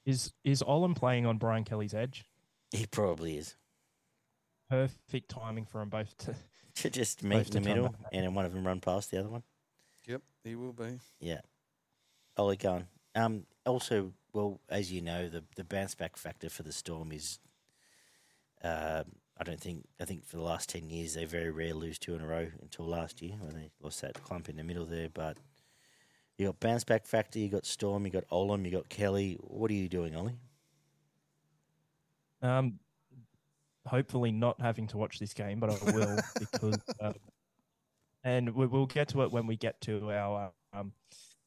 [0.08, 2.26] Is is Olam playing on Brian Kelly's edge?
[2.72, 3.56] He probably is.
[4.70, 6.34] Perfect timing for them both to.
[6.84, 8.12] To just meet Both in the to come middle, back.
[8.14, 9.42] and then one of them run past the other one.
[10.06, 11.00] Yep, he will be.
[11.20, 11.42] Yeah.
[12.38, 12.86] Ollie going.
[13.16, 17.40] Um, also, well, as you know, the the bounce back factor for the Storm is.
[18.64, 19.06] Uh,
[19.40, 19.88] I don't think.
[20.00, 22.46] I think for the last ten years, they very rarely lose two in a row
[22.62, 25.10] until last year when they lost that clump in the middle there.
[25.12, 25.40] But
[26.38, 27.40] you got bounce back factor.
[27.40, 28.06] You got Storm.
[28.06, 28.66] You got Olam.
[28.66, 29.38] You got Kelly.
[29.42, 30.38] What are you doing, Ollie?
[32.42, 32.80] Um,
[33.88, 37.14] hopefully not having to watch this game, but I will because, um,
[38.24, 40.92] and we, we'll get to it when we get to our um,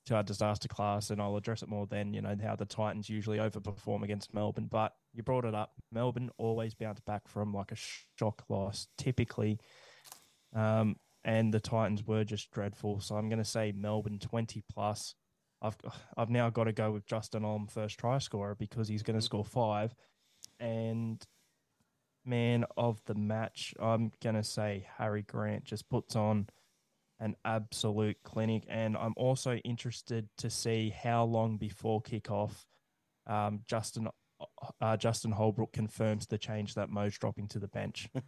[0.06, 2.12] to our disaster class, and I'll address it more then.
[2.12, 5.74] You know how the Titans usually overperform against Melbourne, but you brought it up.
[5.92, 7.76] Melbourne always bounce back from like a
[8.18, 9.60] shock loss, typically,
[10.54, 13.00] um, and the Titans were just dreadful.
[13.00, 15.14] So I'm going to say Melbourne twenty plus.
[15.62, 15.76] I've
[16.16, 19.24] I've now got to go with Justin Olam first try scorer because he's going to
[19.24, 19.94] score five,
[20.58, 21.24] and
[22.24, 26.48] man of the match, I'm gonna say Harry Grant just puts on
[27.18, 32.64] an absolute clinic, and I'm also interested to see how long before kickoff
[33.26, 34.08] um, Justin
[34.80, 38.08] uh, Justin Holbrook confirms the change that Mo's dropping to the bench.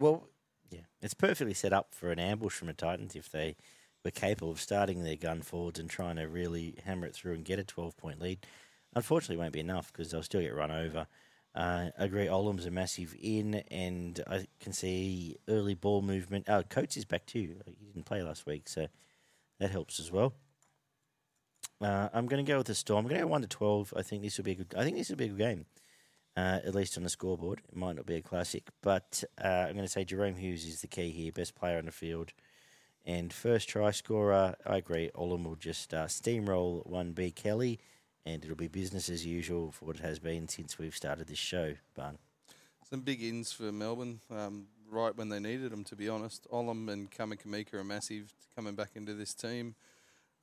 [0.00, 0.28] Well,
[0.70, 3.56] yeah, it's perfectly set up for an ambush from the Titans if they
[4.04, 7.44] were capable of starting their gun forwards and trying to really hammer it through and
[7.44, 8.46] get a 12 point lead.
[8.94, 11.06] Unfortunately, it won't be enough because they'll still get run over.
[11.54, 16.46] Uh, I agree, Olam's a massive in, and I can see early ball movement.
[16.48, 17.56] Oh, Coates is back too.
[17.66, 18.86] He didn't play last week, so
[19.58, 20.34] that helps as well.
[21.80, 23.04] Uh, I'm going to go with the Storm.
[23.04, 23.92] I'm going to go one to twelve.
[23.96, 24.74] I think this will be a good.
[24.76, 25.66] I think this will be a good game,
[26.38, 27.60] uh, at least on the scoreboard.
[27.68, 30.80] It might not be a classic, but uh, I'm going to say Jerome Hughes is
[30.80, 32.32] the key here, best player on the field,
[33.04, 34.54] and first try scorer.
[34.64, 35.10] I agree.
[35.16, 37.80] Olam will just uh, steamroll one B Kelly,
[38.24, 41.38] and it'll be business as usual for what it has been since we've started this
[41.38, 41.74] show.
[41.96, 42.18] Barn.
[42.88, 46.46] Some big ins for Melbourne, um, right when they needed them, to be honest.
[46.52, 49.74] Olam and Kamikamica are massive coming back into this team.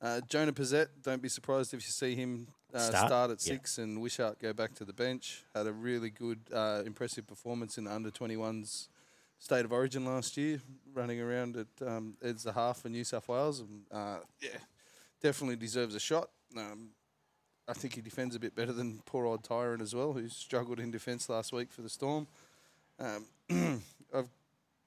[0.00, 3.06] Uh, Jonah Pezet, don't be surprised if you see him uh, Start?
[3.08, 3.30] start.
[3.30, 3.54] at Yeah.
[3.54, 5.44] six and Wishart go back to the bench.
[5.54, 8.88] Had a really good, uh, impressive performance in the under 21s
[9.38, 10.60] state of origin last year,
[10.92, 13.60] running around at um, Ed's the half for New South Wales.
[13.60, 14.58] And, uh, yeah,
[15.22, 16.28] definitely deserves a shot.
[16.56, 16.90] Um,
[17.68, 20.78] I think he defends a bit better than poor old Tyran as well, who struggled
[20.78, 22.26] in defence last week for the Storm.
[22.98, 23.26] Um,
[24.14, 24.28] I've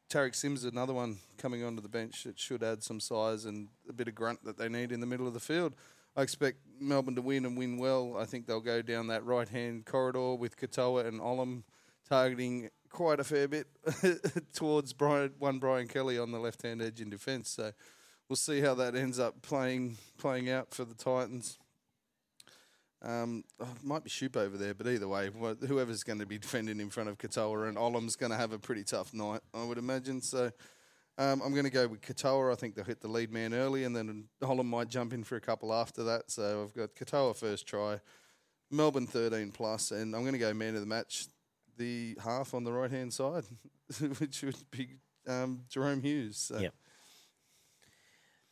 [0.10, 3.68] Tariq Sims is another one coming onto the bench that should add some size and
[3.88, 5.76] a bit of grunt that they need in the middle of the field.
[6.18, 8.18] I expect Melbourne to win and win well.
[8.18, 11.62] I think they'll go down that right hand corridor with Katoa and Olam
[12.10, 13.68] targeting quite a fair bit
[14.54, 17.50] towards Brian, one Brian Kelly on the left hand edge in defence.
[17.50, 17.72] So
[18.28, 21.60] we'll see how that ends up playing playing out for the Titans.
[23.02, 26.38] Um, oh, might be Schoupp over there, but either way, wha- whoever's going to be
[26.38, 29.64] defending in front of Katoa and Olam's going to have a pretty tough night, I
[29.64, 30.22] would imagine.
[30.22, 30.52] So
[31.18, 32.52] um, I'm going to go with Katoa.
[32.52, 35.38] I think they'll hit the lead man early, and then Olam might jump in for
[35.38, 36.30] a couple after that.
[36.30, 38.00] So I've got Katoa first try,
[38.70, 41.28] Melbourne 13 plus, and I'm going to go man of the match,
[41.78, 43.46] the half on the right hand side,
[44.18, 46.38] which would be um, Jerome Hughes.
[46.38, 46.60] So.
[46.60, 46.74] Yep.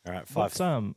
[0.06, 0.36] All right, five.
[0.44, 0.96] What's um,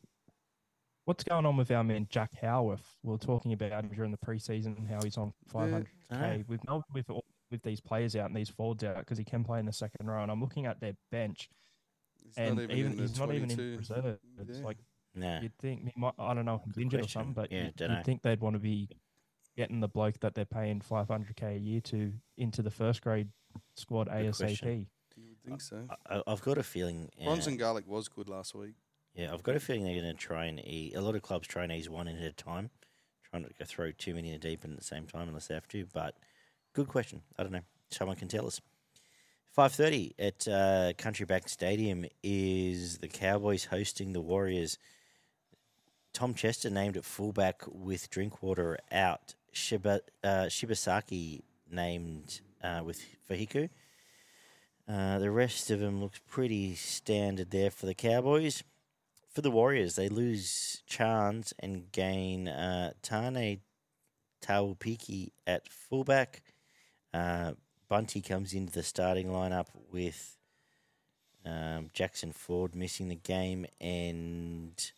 [1.05, 2.97] what's going on with our man Jack Howarth?
[3.03, 5.87] We are talking about him during the preseason and how he's on 500k.
[6.13, 6.47] Alright.
[6.47, 9.43] With Mel- with all- with these players out and these forwards out because he can
[9.43, 10.21] play in the second row.
[10.23, 11.49] And I'm looking at their bench,
[12.23, 13.77] He's and not even, even in the he's not even in 22.
[13.77, 14.19] reserve.
[14.39, 14.65] It's Yeah.
[14.65, 14.77] like
[15.15, 15.39] No.
[15.41, 16.13] you'd think he might.
[16.17, 17.19] I don't know if Good injured question.
[17.21, 17.95] or something, but Yeah, you, dunno.
[17.97, 18.87] you'd think they'd want to be
[19.57, 23.27] getting the bloke that they're paying 500k a year to into the first grade
[23.75, 24.47] squad Good question.
[24.69, 24.87] ASAP.
[25.17, 25.89] You would think so.
[26.09, 27.09] I, I've got a feeling.
[27.19, 28.75] uh, Bronson Garlick was good last week.
[29.15, 30.95] Yeah, I've got a feeling they're going to try and eat.
[30.95, 32.69] A lot of clubs try and ease one in at a time,
[33.29, 35.53] trying to throw too many in a deep in at the same time unless they
[35.53, 35.85] have to.
[35.93, 36.15] But
[36.73, 37.21] good question.
[37.37, 37.61] I don't know.
[37.89, 38.61] Someone can tell us.
[39.51, 44.77] Five thirty at uh, Country Bank Stadium is the Cowboys hosting the Warriors.
[46.13, 49.35] Tom Chester named at fullback with Drinkwater out.
[49.51, 53.69] Shiba, uh, Shibasaki named uh, with Fahiku.
[54.87, 58.63] Uh, the rest of them looks pretty standard there for the Cowboys.
[59.33, 63.61] For the Warriors, they lose Chance and gain uh, Taine
[64.41, 66.41] Tuaupiki at fullback.
[67.13, 67.53] Uh,
[67.87, 70.37] Bunty comes into the starting lineup with
[71.45, 74.91] um, Jackson Ford missing the game and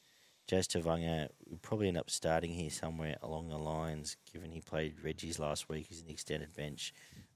[0.48, 4.96] Jazz Tevaga will probably end up starting here somewhere along the lines, given he played
[5.04, 5.88] Reggie's last week.
[5.88, 6.94] He's an extended bench.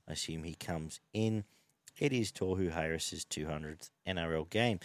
[0.07, 1.45] I assume he comes in.
[1.97, 4.79] It is Tohu Harris's 200th NRL game.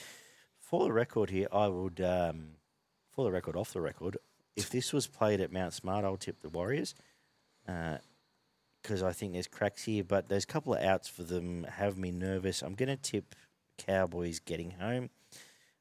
[0.73, 2.53] For the record here, I would, um,
[3.11, 4.17] for the record, off the record,
[4.57, 6.95] if this was played at Mount Smart, I'll tip the Warriors
[7.67, 10.03] because I think there's cracks here.
[10.03, 12.63] But there's a couple of outs for them have me nervous.
[12.63, 13.35] I'm going to tip
[13.77, 15.11] Cowboys getting home.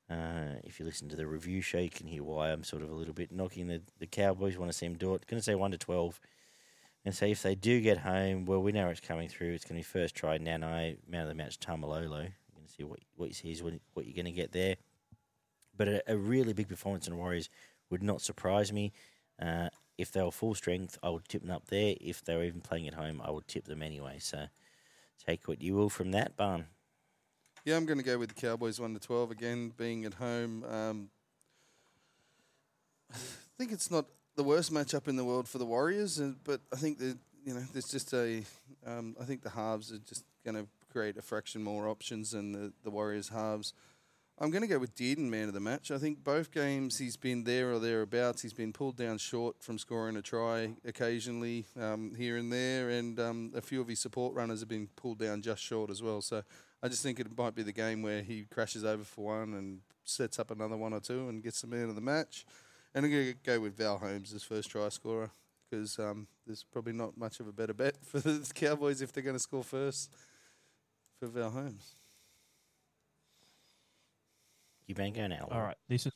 [0.09, 2.91] Uh, if you listen to the review show, you can hear why I'm sort of
[2.91, 4.57] a little bit knocking the, the Cowboys.
[4.57, 5.25] Want to see them do it.
[5.25, 6.19] Going to say one to twelve,
[7.05, 9.53] and say if they do get home, well, we know it's coming through.
[9.53, 10.37] It's going to be first try.
[10.37, 12.33] Nano man of the match, Taumalolo.
[12.61, 14.75] Going to see what what you see is what, what you're going to get there.
[15.75, 17.49] But a, a really big performance in the Warriors
[17.89, 18.91] would not surprise me.
[19.41, 21.95] Uh, if they were full strength, I would tip them up there.
[21.99, 24.17] If they were even playing at home, I would tip them anyway.
[24.19, 24.45] So
[25.25, 26.67] take what you will from that, Barn.
[27.65, 30.63] Yeah, I'm going to go with the Cowboys one to twelve again, being at home.
[30.65, 31.09] Um,
[33.11, 33.17] I
[33.57, 36.99] think it's not the worst matchup in the world for the Warriors, but I think
[36.99, 38.43] that you know there's just a.
[38.85, 42.51] Um, I think the halves are just going to create a fraction more options than
[42.51, 43.73] the, the Warriors halves.
[44.39, 45.91] I'm going to go with Dearden man of the match.
[45.91, 48.41] I think both games he's been there or thereabouts.
[48.41, 53.19] He's been pulled down short from scoring a try occasionally um, here and there, and
[53.19, 56.21] um, a few of his support runners have been pulled down just short as well.
[56.21, 56.41] So
[56.81, 59.81] I just think it might be the game where he crashes over for one and
[60.03, 62.45] sets up another one or two and gets the man of the match.
[62.95, 65.29] And I'm going to go with Val Holmes as first try scorer
[65.69, 69.23] because um, there's probably not much of a better bet for the Cowboys if they're
[69.23, 70.09] going to score first
[71.29, 71.95] for our homes.
[74.87, 75.51] You been going out.
[75.51, 76.13] All right, this is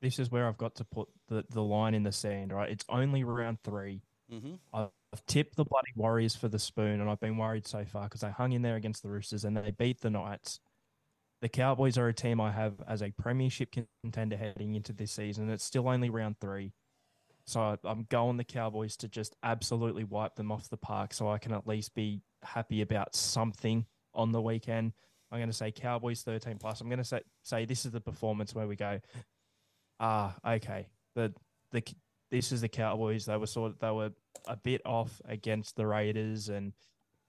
[0.00, 2.52] this is where I've got to put the, the line in the sand.
[2.52, 4.02] Right, it's only round three.
[4.32, 4.54] Mm-hmm.
[4.72, 8.20] I've tipped the bloody Warriors for the spoon, and I've been worried so far because
[8.20, 10.60] they hung in there against the Roosters and they beat the Knights.
[11.42, 15.50] The Cowboys are a team I have as a premiership contender heading into this season.
[15.50, 16.72] It's still only round three.
[17.50, 21.38] So I'm going the Cowboys to just absolutely wipe them off the park so I
[21.38, 23.84] can at least be happy about something
[24.14, 24.92] on the weekend.
[25.32, 26.80] I'm going to say Cowboys 13 plus.
[26.80, 29.00] I'm going to say, say this is the performance where we go,
[29.98, 30.86] ah, okay.
[31.16, 31.34] The,
[31.72, 31.82] the,
[32.30, 33.26] this is the Cowboys.
[33.26, 34.12] They were sort of, they were
[34.46, 36.72] a bit off against the Raiders and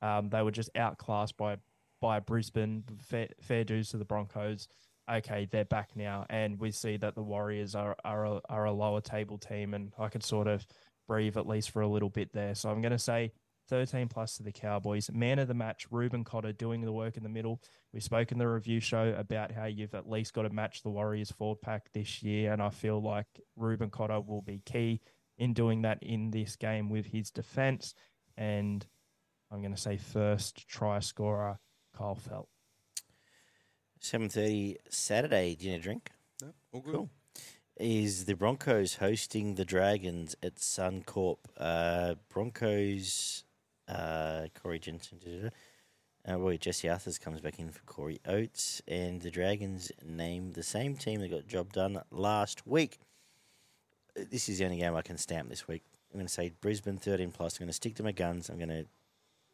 [0.04, 1.58] um, they were just outclassed by
[2.00, 2.84] by Brisbane.
[3.00, 4.68] Fair, fair dues to the Broncos.
[5.12, 8.72] Okay, they're back now, and we see that the Warriors are are a, are a
[8.72, 10.66] lower table team, and I could sort of
[11.08, 12.56] breathe at least for a little bit there.
[12.56, 13.34] So I'm going to say
[13.68, 15.12] 13 plus to the Cowboys.
[15.12, 17.62] Man of the match, Reuben Cotter doing the work in the middle.
[17.94, 20.90] We spoke in the review show about how you've at least got to match the
[20.90, 25.02] Warriors forward pack this year, and I feel like Reuben Cotter will be key
[25.38, 27.96] in doing that in this game with his defense.
[28.38, 28.86] And
[29.52, 31.60] I'm going to say first try scorer,
[31.98, 32.16] Kyle
[34.02, 34.32] Feldt.
[34.32, 36.12] 7.30 Saturday dinner drink.
[36.42, 36.94] Yep, all good.
[36.94, 37.10] Cool.
[37.78, 41.38] Is the Broncos hosting the Dragons at Suncorp?
[41.58, 43.44] Uh, Broncos,
[43.88, 45.52] uh, Corey Jensen,
[46.30, 50.62] uh, Roy Jesse Arthurs comes back in for Corey Oates, and the Dragons named the
[50.64, 53.00] same team that got job done last week.
[54.20, 55.84] Uh, This is the only game I can stamp this week.
[56.14, 57.56] I'm going to say Brisbane 13 plus.
[57.56, 58.50] I'm going to stick to my guns.
[58.50, 58.86] I'm going to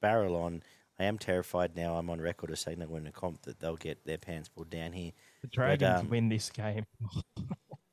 [0.01, 0.63] barrel on.
[0.99, 1.95] I am terrified now.
[1.95, 4.69] I'm on record of saying that when the comp that they'll get their pants pulled
[4.69, 5.11] down here.
[5.41, 6.85] The Dragons um, win this game.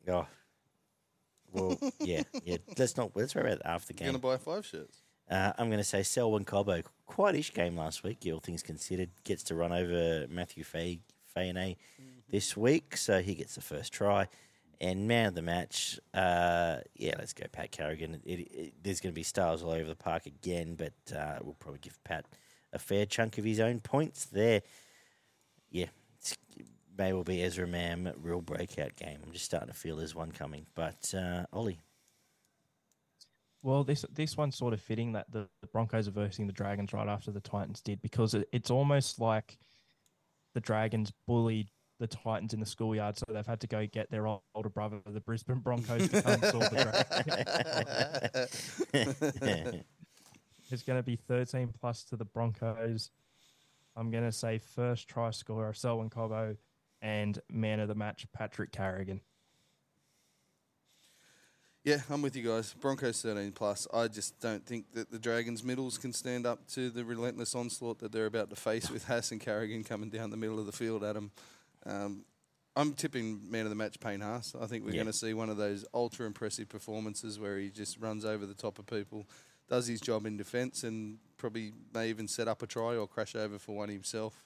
[0.07, 0.27] Oh,
[1.51, 2.59] well, yeah, yeah.
[2.77, 3.13] Let's not.
[3.15, 4.21] Let's worry about after the You're game.
[4.21, 4.99] going to buy five shirts.
[5.31, 9.09] Uh, I'm going to say Selwyn Cobbo, quite ish game last week, all things considered.
[9.25, 11.01] Gets to run over Matthew Fay,
[11.35, 11.77] Fayane
[12.29, 14.29] this week, so he gets the first try.
[14.81, 18.21] And man of the match, uh, yeah, let's go Pat Carrigan.
[18.27, 21.55] It, it, there's going to be stars all over the park again, but uh, we'll
[21.55, 22.27] probably give Pat
[22.75, 24.63] a fair chunk of his own points there.
[25.71, 25.87] Yeah,
[26.19, 26.37] it's,
[26.97, 29.21] may well be Ezra Mam real breakout game.
[29.25, 30.67] I'm just starting to feel there's one coming.
[30.75, 31.81] But uh, Ollie,
[33.63, 36.93] Well, this this one's sort of fitting that the, the Broncos are versing the Dragons
[36.93, 39.59] right after the Titans did because it, it's almost like
[40.55, 41.69] the Dragons bullied
[42.01, 45.21] the Titans in the schoolyard, so they've had to go get their older brother, the
[45.21, 46.83] Brisbane Broncos, to come solve the
[48.93, 49.85] Dragons.
[50.75, 53.11] It's going to be 13 plus to the Broncos.
[53.97, 56.57] I'm going to say first try scorer, Selwyn Cobbo,
[57.01, 59.21] and man of the match, Patrick Carrigan.
[61.85, 62.75] Yeah, I'm with you guys.
[62.75, 63.87] Broncos 13 plus.
[63.95, 68.01] I just don't think that the Dragons middles can stand up to the relentless onslaught
[68.01, 70.73] that they're about to face with Haas and Carrigan coming down the middle of the
[70.73, 71.31] field at them.
[71.87, 72.25] Um,
[72.75, 74.57] I'm tipping man of the match Payne Haas.
[74.61, 75.03] I think we're Yeah.
[75.03, 78.55] going to see one of those ultra impressive performances where he just runs over the
[78.55, 79.29] top of people,
[79.69, 83.35] does his job in defence, and probably may even set up a try or crash
[83.35, 84.45] over for one himself.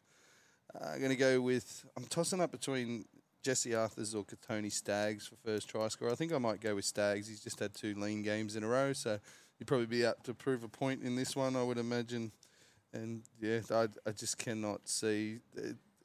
[0.75, 1.85] Uh, I'm going to go with.
[1.97, 3.05] I'm tossing up between
[3.43, 6.11] Jesse Arthurs or Tony Staggs for first try score.
[6.11, 7.29] I think I might go with Staggs.
[7.29, 9.19] He's just had two lean games in a row, so
[9.59, 12.33] he'd probably be up to prove a point in this one, I would imagine.
[12.93, 15.39] And yeah, I, I just cannot see.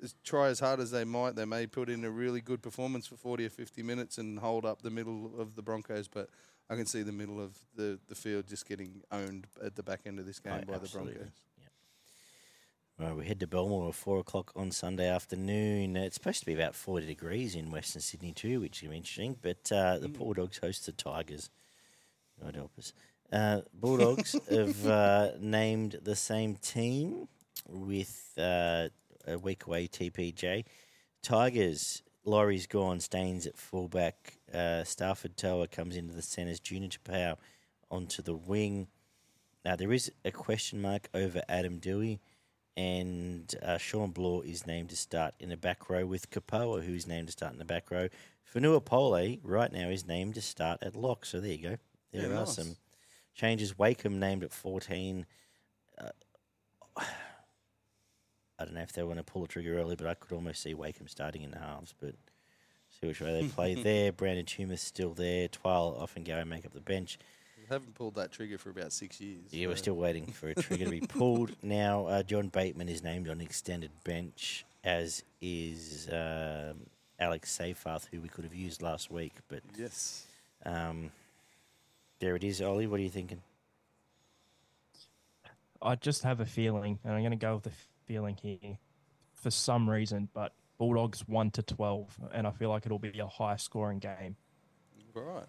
[0.04, 3.08] Uh, Try as hard as they might, they may put in a really good performance
[3.08, 6.30] for 40 or 50 minutes and hold up the middle of the Broncos, but
[6.70, 10.02] I can see the middle of the, the field just getting owned at the back
[10.06, 11.14] end of this game Oh, by absolutely.
[11.14, 11.34] the Broncos.
[13.00, 15.98] Well, we head to Belmore at four o'clock on Sunday afternoon.
[15.98, 19.36] It's supposed to be about forty degrees in Western Sydney too, which is interesting.
[19.42, 21.50] But uh, the Bulldogs host the Tigers.
[22.42, 22.94] God help us.
[23.32, 27.28] Uh, Bulldogs have uh, named the same team
[27.68, 28.90] with uh,
[29.28, 30.66] a week away TPJ.
[31.22, 32.02] Tigers.
[32.26, 33.00] Laurie's gone.
[33.00, 34.38] Staines at fullback.
[34.54, 36.60] Uh, Starford To'a comes into the centres.
[36.60, 37.36] Junior Tupou
[37.92, 38.88] onto the wing.
[39.66, 42.20] Now there is a question mark over Adam Doueihi
[42.76, 47.06] and uh, Shawn Blore is named to start in the back row with Kepaoa, who's
[47.08, 48.08] named to start in the back row.
[48.54, 51.26] Fonua Pole right now is named to start at lock.
[51.26, 51.78] So there you go.
[52.12, 52.56] There Yeah, are nice.
[52.56, 52.76] some
[53.36, 53.78] changes.
[53.78, 55.26] Wakeham named at 14.
[56.00, 57.02] Uh,
[58.60, 60.62] I don't know if they want to pull the trigger early, but I could almost
[60.62, 61.94] see Wakeham starting in the halves.
[62.00, 62.14] But
[63.00, 64.12] see which way they play there.
[64.12, 65.48] Brandon Tumas still there.
[65.48, 67.18] Twile off and Gary make up the bench.
[67.58, 69.40] We haven't pulled that trigger for about six years.
[69.52, 71.52] Yeah, we're still waiting for a trigger to be pulled.
[71.64, 76.82] Now, uh, John Bateman is named on extended bench, as is um,
[77.20, 79.34] Alex Seyfarth, who we could have used last week.
[79.48, 80.28] But Yes.
[80.66, 81.12] um,
[82.20, 82.86] there it is, Ollie.
[82.86, 83.42] What are you thinking?
[85.82, 87.72] I just have a feeling, and I'm going to go with the
[88.06, 88.78] feeling here
[89.36, 93.28] for some reason, but Bulldogs 1 to 12, and I feel like it'll be a
[93.28, 94.36] high scoring game.
[95.14, 95.46] Right.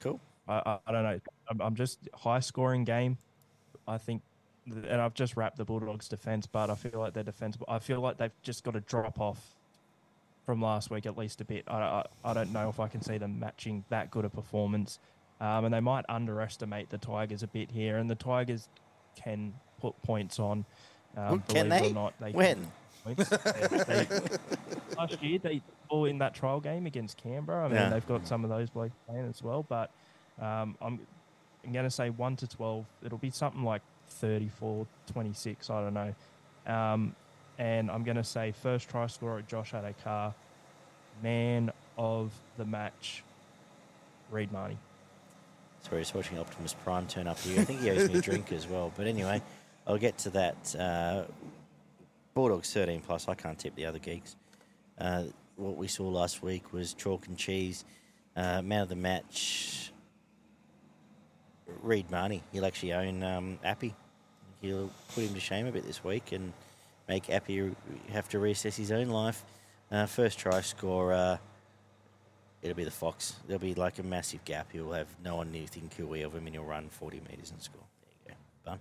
[0.00, 0.20] Cool.
[0.46, 1.20] I, I, I don't know.
[1.50, 3.18] I'm, I'm just high scoring game.
[3.88, 4.22] I think,
[4.70, 7.56] th- and I've just wrapped the Bulldogs defense, but I feel like their defense.
[7.68, 9.56] I feel like they've just got to drop off
[10.44, 11.64] from last week at least a bit.
[11.66, 15.00] I, I, I don't know if I can see them matching that good a performance,
[15.40, 17.98] um, and they might underestimate the Tigers a bit here.
[17.98, 18.68] And the Tigers
[19.16, 20.64] can put points on.
[21.16, 21.92] Um, Can they?
[21.92, 22.66] not, they When?
[23.04, 24.06] They- they-
[24.98, 27.64] last year they all in that trial game against Canberra.
[27.64, 27.88] I mean, Yeah.
[27.90, 29.90] they've got some of those blokes playing as well, but
[30.40, 31.00] um, I'm,
[31.64, 32.84] I'm going to say 1 to 12.
[33.04, 35.70] It'll be something like 34 26.
[35.70, 36.14] I don't know.
[36.66, 37.14] Um,
[37.58, 40.34] and I'm going to say first try scorer Josh Addo-Carr,
[41.22, 43.22] man of the match,
[44.30, 44.76] Reed Mahoney.
[45.88, 47.60] Sorry, just watching Optimus Prime turn up here.
[47.60, 48.92] I think he owes me a drink as well.
[48.96, 49.40] But anyway,
[49.86, 50.74] I'll get to that.
[50.78, 51.24] Uh,
[52.34, 53.28] Bulldogs 13 plus.
[53.28, 54.36] I can't tip the other geeks.
[54.98, 55.24] Uh,
[55.56, 57.84] what we saw last week was chalk and cheese.
[58.34, 59.92] Uh, man of the match,
[61.82, 62.42] Reed Mahoney.
[62.52, 63.94] He'll actually own um, Appy.
[64.60, 66.52] He'll put him to shame a bit this week and
[67.08, 67.74] make Appy
[68.10, 69.44] have to reassess his own life.
[69.90, 71.38] Uh, first try scorer
[72.66, 73.36] it'll be the Fox.
[73.46, 74.72] There'll be like a massive gap.
[74.72, 77.62] He'll have no one near think he'll of him, and he'll run 40 metres and
[77.62, 77.82] score.
[78.02, 78.34] There you
[78.64, 78.70] go.
[78.70, 78.80] Bun.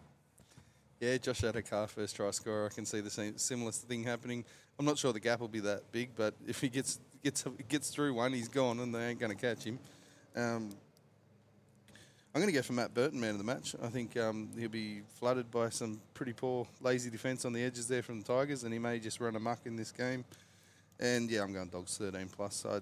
[1.06, 2.66] Yeah, Josh Addo-Carr, first try scorer.
[2.66, 4.44] I can see the same similar thing happening.
[4.80, 7.92] I'm not sure the gap will be that big, but if he gets gets gets
[7.92, 9.78] through one, he's gone, and they ain't going to catch him.
[10.36, 10.72] Um,
[12.34, 13.76] I'm going to go for Matt Burton, man of the match.
[13.84, 17.88] I think um, he'll be flooded by some pretty poor, lazy defence on the edges
[17.88, 20.26] there from the Tigers, and he may just run amok in this game.
[21.00, 22.66] And yeah, I'm going Dogs 13 plus.
[22.66, 22.82] I'd,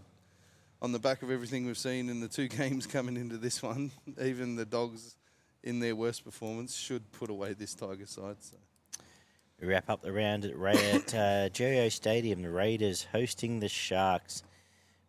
[0.82, 3.92] on the back of everything we've seen in the two games coming into this one,
[4.22, 5.18] even the Dogs
[5.64, 8.38] in their worst performance should put away this Tiger side.
[8.40, 8.58] So.
[9.60, 12.42] We wrap up the round at, Ra- at uh, Stadium.
[12.42, 14.44] The Raiders hosting the Sharks,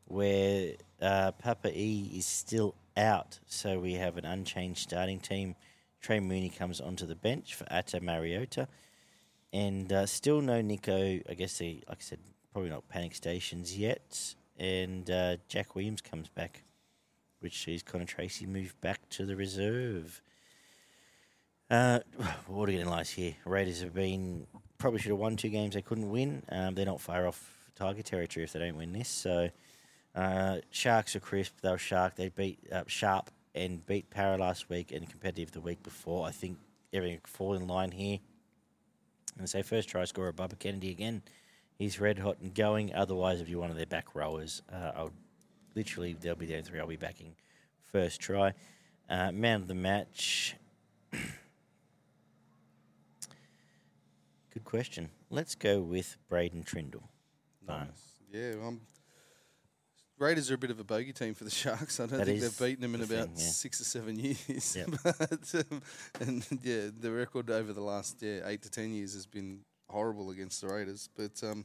[0.05, 5.57] where uh, Papa E is still out, so we have an unchanged starting team.
[6.01, 8.69] Trey Mooney comes onto the bench for Ata Mariota,
[9.53, 11.23] and uh, still no Nicho.
[11.29, 12.21] I guess they, like I said,
[12.53, 14.35] probably not panic stations yet.
[14.57, 16.63] And uh, Jack Williams comes back,
[17.41, 20.23] which sees Connor Tracey moved back to the reserve.
[21.71, 22.01] Uh,
[22.47, 23.35] what are getting lies here?
[23.45, 24.47] Raiders have been
[24.79, 26.43] probably should have won two games they couldn't win.
[26.51, 29.09] Um, they're not far off Tiger territory if they don't win this.
[29.09, 29.49] So
[30.15, 31.61] uh, Sharks are crisp.
[31.63, 32.17] They were shark.
[32.17, 36.27] They beat uh, sharp and beat Parra last week and competitive the week before.
[36.27, 36.59] I think
[36.93, 38.19] everything fall in line here.
[39.39, 41.23] And say first try scorer Bubba Kennedy again.
[41.77, 42.95] He's red hot and going.
[42.95, 45.13] Otherwise, if you're one of their back rowers, uh, I'll
[45.75, 47.35] literally they'll be the only three I'll be backing
[47.95, 48.53] first try.
[49.09, 50.57] Uh, man of the match.
[54.55, 55.11] Good question.
[55.31, 57.03] Let's go with Braydon Trindall.
[57.67, 57.89] Nice.
[58.33, 58.81] Yeah, um,
[60.17, 61.99] Raiders are a bit of a bogey team for the Sharks.
[62.01, 63.51] I don't That think they've beaten them in the about thing, yeah.
[63.51, 64.17] six or seven
[64.49, 64.77] years.
[64.77, 64.89] Yep.
[65.03, 65.83] but, um,
[66.21, 70.31] and yeah, the record over the last yeah, eight to ten years has been horrible
[70.31, 71.09] against the Raiders.
[71.17, 71.65] But um,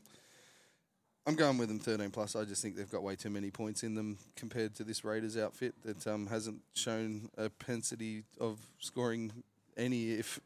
[1.28, 2.36] I'm going with them 13 plus.
[2.36, 5.38] I just think they've got way too many points in them compared to this Raiders
[5.38, 9.32] outfit that um, hasn't shown a propensity of scoring
[9.78, 10.40] any if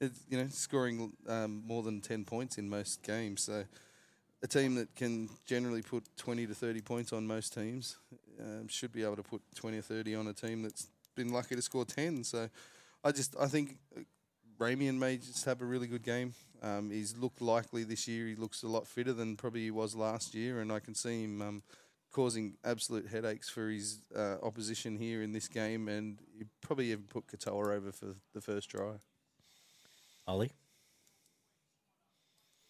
[0.00, 3.42] you know scoring um, more than 10 points in most games.
[3.42, 3.64] So
[4.42, 7.96] a team that can generally put 20 to 30 points on most teams
[8.40, 11.56] um, should be able to put 20 or 30 on a team that's been lucky
[11.56, 12.24] to score 10.
[12.24, 12.48] So
[13.02, 14.00] I just I think uh,
[14.58, 16.34] Ramien may just have a really good game.
[16.62, 18.26] Um, he's looked likely this year.
[18.26, 21.24] He looks a lot fitter than probably he was last year, and I can see
[21.24, 21.62] him um,
[22.10, 25.88] causing absolute headaches for his uh, opposition here in this game.
[25.88, 28.94] And he probably even put Katoa over for the first try.
[30.26, 30.52] Ollie?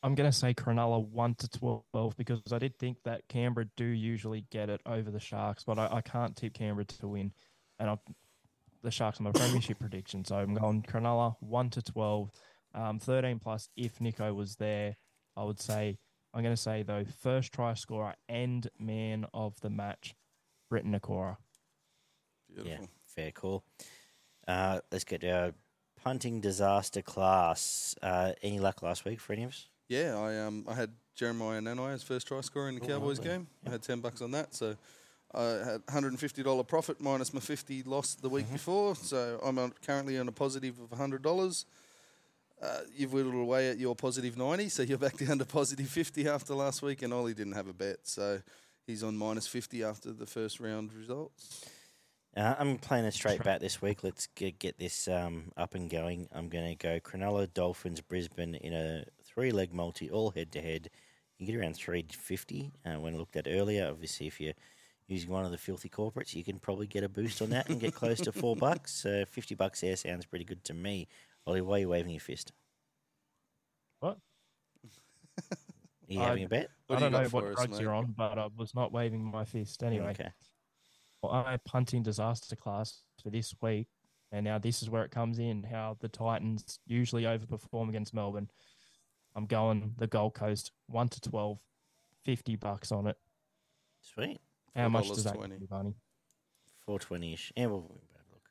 [0.02, 3.86] I'm going to say Cronulla 1 to 12 because I did think that Canberra do
[3.86, 7.32] usually get it over the Sharks, but I, I can't tip Canberra to win.
[7.78, 7.98] And I,
[8.82, 10.22] the Sharks are my premiership prediction.
[10.26, 12.30] So I'm going Cronulla 1 to 12,
[12.74, 13.70] um, 13 plus.
[13.78, 14.96] If Nicho was there,
[15.38, 15.96] I would say,
[16.34, 20.14] I'm going to say, though, first try scorer and man of the match,
[20.68, 21.38] Briton Nikora.
[22.48, 22.72] Beautiful.
[22.72, 23.64] Yeah, fair call.
[24.46, 25.52] Uh, let's get to our
[26.04, 27.94] punting disaster class.
[28.02, 29.66] Uh, any luck last week for any of us?
[29.88, 33.18] Yeah, I um I had Jeremiah Nanai as first try scorer in the Oh, Cowboys
[33.18, 33.32] lovely.
[33.32, 33.46] game.
[33.66, 34.76] I had ten bucks on that, so
[35.34, 38.34] I had hundred and fifty dollar profit minus my fifty loss the Mm-hmm.
[38.36, 38.94] week before.
[38.96, 41.64] So I'm on, currently on a positive of hundred dollars.
[42.62, 46.28] Uh, you've whittled away at your positive ninety, so you're back down to positive fifty
[46.28, 47.02] after last week.
[47.02, 48.40] And Ollie didn't have a bet, so
[48.86, 51.64] he's on minus fifty after the first round results.
[52.36, 54.02] Uh, I'm playing a straight bat this week.
[54.02, 56.28] Let's get, get this um, up and going.
[56.32, 60.60] I'm going to go Cronulla, Dolphins, Brisbane in a three leg multi, all head to
[60.60, 60.90] head.
[61.38, 63.88] You get around 350 uh, when I looked at earlier.
[63.88, 64.54] Obviously, if you're
[65.06, 67.80] using one of the filthy corporates, you can probably get a boost on that and
[67.80, 69.06] get close to four bucks.
[69.06, 71.06] Uh, 50 bucks there sounds pretty good to me.
[71.46, 72.52] Ollie, why are you waving your fist?
[74.00, 74.18] What?
[75.38, 75.56] Are
[76.08, 76.70] you I- having a bet?
[76.86, 77.80] What I do you don't know what drugs mate?
[77.80, 80.10] you're on, but I was not waving my fist anyway.
[80.10, 80.30] Okay.
[81.24, 83.86] Well, I punting disaster class for this week,
[84.30, 85.62] and now this is where it comes in.
[85.62, 88.50] How the Titans usually overperform against Melbourne.
[89.34, 91.58] I'm going the Gold Coast one to 12,
[92.24, 93.16] 50 bucks on it.
[94.02, 94.38] Sweet.
[94.76, 95.48] How much does that $4.20.
[95.48, 95.94] give you, Barney?
[96.84, 97.52] 420 ish.
[97.56, 98.50] Yeah, we'll, we'll have a look.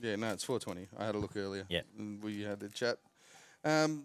[0.00, 0.88] Yeah, no, it's 420.
[0.98, 1.66] I had a look earlier.
[1.68, 1.82] Yeah.
[2.22, 3.00] We had a chat.
[3.64, 4.04] Um,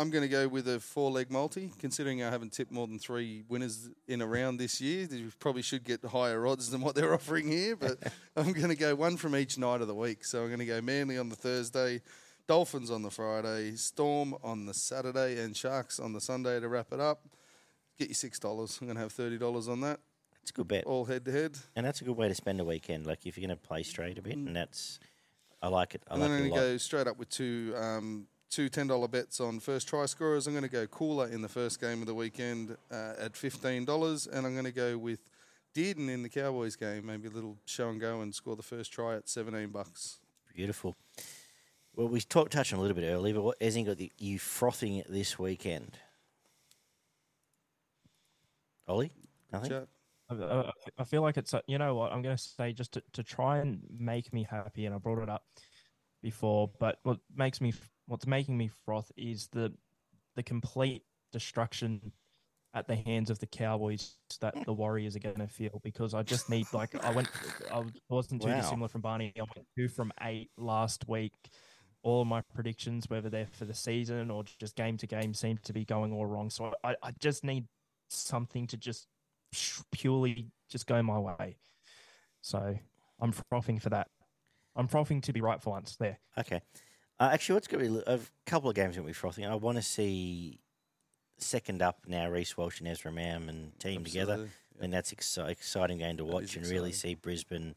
[0.00, 2.98] I'm going to go with a four leg multi, considering I haven't tipped more than
[2.98, 5.06] three winners in a round this year.
[5.10, 7.98] You probably should get higher odds than what they're offering here, but
[8.36, 10.24] I'm going to go one from each night of the week.
[10.24, 12.00] So I'm going to go Manly on the Thursday,
[12.48, 16.92] Dolphins on the Friday, Storm on the Saturday, and Sharks on the Sunday to wrap
[16.92, 17.20] it up.
[17.98, 18.80] Get you $6.
[18.80, 20.00] I'm going to have $30 on that,
[20.40, 20.84] It's a good bet.
[20.84, 21.58] all head to head.
[21.76, 23.06] And that's a good way to spend a weekend.
[23.06, 24.98] Like if you're going to play straight a bit, and that's,
[25.60, 26.02] I like it.
[26.08, 28.86] I And like then I'm going to go straight up with two um, two ten
[28.86, 30.46] dollar bets on first try scorers.
[30.46, 33.84] I'm going to go Koula in the first game of the weekend uh, at fifteen
[33.84, 35.20] dollars, and I'm going to go with
[35.74, 37.06] Dearden in the Cowboys game.
[37.06, 40.18] Maybe a little show and go and score the first try at seventeen bucks.
[40.54, 40.96] Beautiful.
[41.94, 44.38] Well, we talked touched on a little bit earlier, but what hasn't got the, you
[44.38, 45.98] frothing it this weekend?
[48.86, 49.12] Ollie,
[49.52, 49.70] nothing.
[49.70, 49.88] Chat.
[50.30, 52.92] I, I, I feel like it's a, you know what I'm going to say just
[52.92, 55.44] to, to try and make me happy, and I brought it up
[56.22, 57.72] before, but what makes me
[58.10, 59.72] what's making me froth is the
[60.34, 62.12] the complete destruction
[62.74, 66.22] at the hands of the Cowboys that the Warriors are going to feel because I
[66.22, 67.28] just need like I went
[67.72, 68.56] I wasn't too Wow.
[68.56, 69.32] dissimilar from Barney.
[69.36, 71.32] I went two from eight last week.
[72.02, 75.58] All of my predictions, whether they're for the season or just game to game, seem
[75.58, 76.50] to be going all wrong.
[76.50, 77.66] So I, I just need
[78.08, 79.06] something to just
[79.92, 81.58] purely just go my way.
[82.40, 82.76] So
[83.20, 84.08] I'm frothing for that.
[84.74, 85.96] I'm frothing to be right for once.
[85.96, 86.18] There.
[86.38, 86.62] Okay.
[87.20, 89.44] Uh, actually, what's going to be a couple of games going to be frothing.
[89.44, 90.58] I want to see
[91.36, 94.32] second up now, Reece Walsh and Ezra Mam and team together.
[94.32, 94.54] Absolutely.
[94.78, 97.74] I mean, that's exci- exciting game to watch and really see Brisbane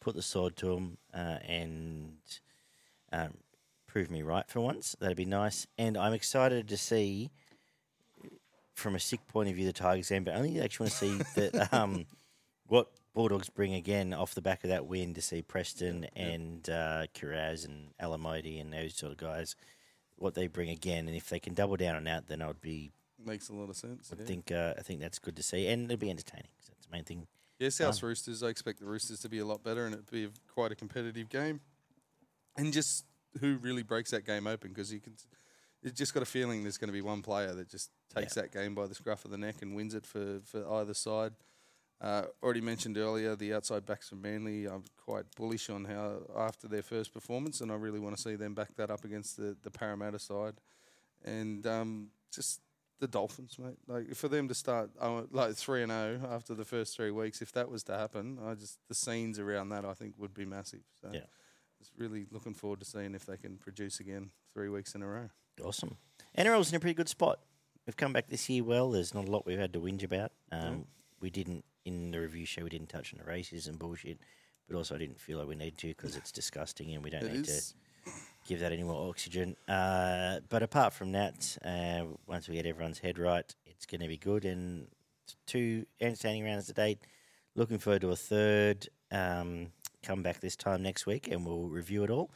[0.00, 2.16] put the sword to them uh, and
[3.12, 3.34] um,
[3.86, 4.96] prove me right for once.
[4.98, 5.66] That'd be nice.
[5.76, 7.30] And I'm excited to see,
[8.72, 10.98] from a sick point of view, the Tigers game, but I only actually want to
[10.98, 12.06] see that um,
[12.66, 16.22] what Bulldogs bring again off the back of that win to see Preston Yeah.
[16.22, 19.56] and uh, Kiraz and Alamoti and those sort of guys,
[20.16, 21.08] what they bring again.
[21.08, 22.92] And if they can double down on that, then I would be.
[23.24, 24.12] Makes a lot of sense.
[24.12, 24.26] I yeah.
[24.26, 24.52] think.
[24.52, 26.50] Uh, I think that's good to see, and it'll be entertaining.
[26.68, 27.26] that's the main thing.
[27.58, 28.42] Yeah, South Um, Roosters.
[28.42, 31.30] I expect the Roosters to be a lot better, and it'd be quite a competitive
[31.30, 31.60] game.
[32.58, 33.06] And just
[33.40, 35.14] who really breaks that game open because you can.
[35.82, 38.52] You just got a feeling there's going to be one player that just takes that
[38.52, 41.32] game by the scruff of the neck and wins it for for either side.
[42.00, 44.66] Uh, already mentioned earlier the outside backs from Manly.
[44.66, 48.36] I'm quite bullish on how after their first performance, and I really want to see
[48.36, 50.54] them back that up against the the Parramatta side,
[51.24, 52.60] and um, just
[53.00, 53.78] the Dolphins, mate.
[53.86, 57.40] Like for them to start uh, like three and zero after the first three weeks,
[57.40, 60.44] if that was to happen, I just the scenes around that I think would be
[60.44, 60.80] massive.
[61.00, 61.20] So Yeah.
[61.78, 65.06] just really looking forward to seeing if they can produce again three weeks in a
[65.06, 65.30] row.
[65.64, 65.96] Awesome.
[66.36, 67.40] NRL's in a pretty good spot.
[67.86, 68.90] We've come back this year well.
[68.90, 70.32] There's not a lot we've had to whinge about.
[70.52, 70.86] Um,
[71.20, 74.18] We didn't, in the review show, we didn't touch on the racism bullshit,
[74.68, 77.22] but also I didn't feel like we need to because it's disgusting and we don't
[77.24, 77.74] It need is.
[78.04, 78.10] to
[78.48, 79.56] give that any more oxygen.
[79.68, 84.08] Uh, but apart from that, uh, once we get everyone's head right, it's going to
[84.08, 84.44] be good.
[84.44, 84.88] And
[85.46, 86.98] two entertaining rounds to date.
[87.54, 88.88] Looking forward to a third.
[89.10, 89.68] Um,
[90.02, 92.30] come back this time next week and we'll review it all.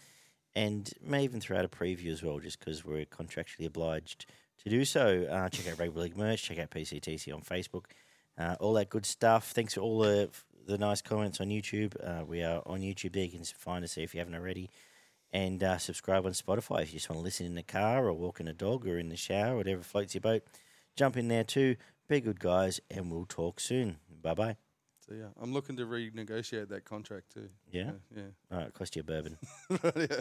[0.57, 4.27] And may even throw out a preview as well, just because we're contractually obliged
[4.65, 5.25] to do so.
[5.31, 6.43] Uh, check out Rugby League merch.
[6.43, 7.85] Check out PCTC on Facebook.
[8.41, 9.51] Uh, all that good stuff.
[9.51, 10.30] Thanks for all the
[10.66, 11.95] the nice comments on YouTube.
[12.03, 13.24] Uh, we are on YouTube there.
[13.24, 14.70] You can find us there if you haven't already.
[15.32, 18.12] And uh, subscribe on Spotify if you just want to listen in the car or
[18.12, 20.43] walking a dog or in the shower, whatever floats your boat.
[20.97, 21.76] Jump in there too.
[22.09, 23.99] Be good guys, and we'll talk soon.
[24.22, 24.57] Bye bye.
[25.07, 27.49] So yeah, I'm looking to renegotiate that contract too.
[27.70, 27.93] Yeah?
[28.14, 28.22] yeah.
[28.51, 29.38] All right, cost you a bourbon.
[29.70, 30.20] yeah.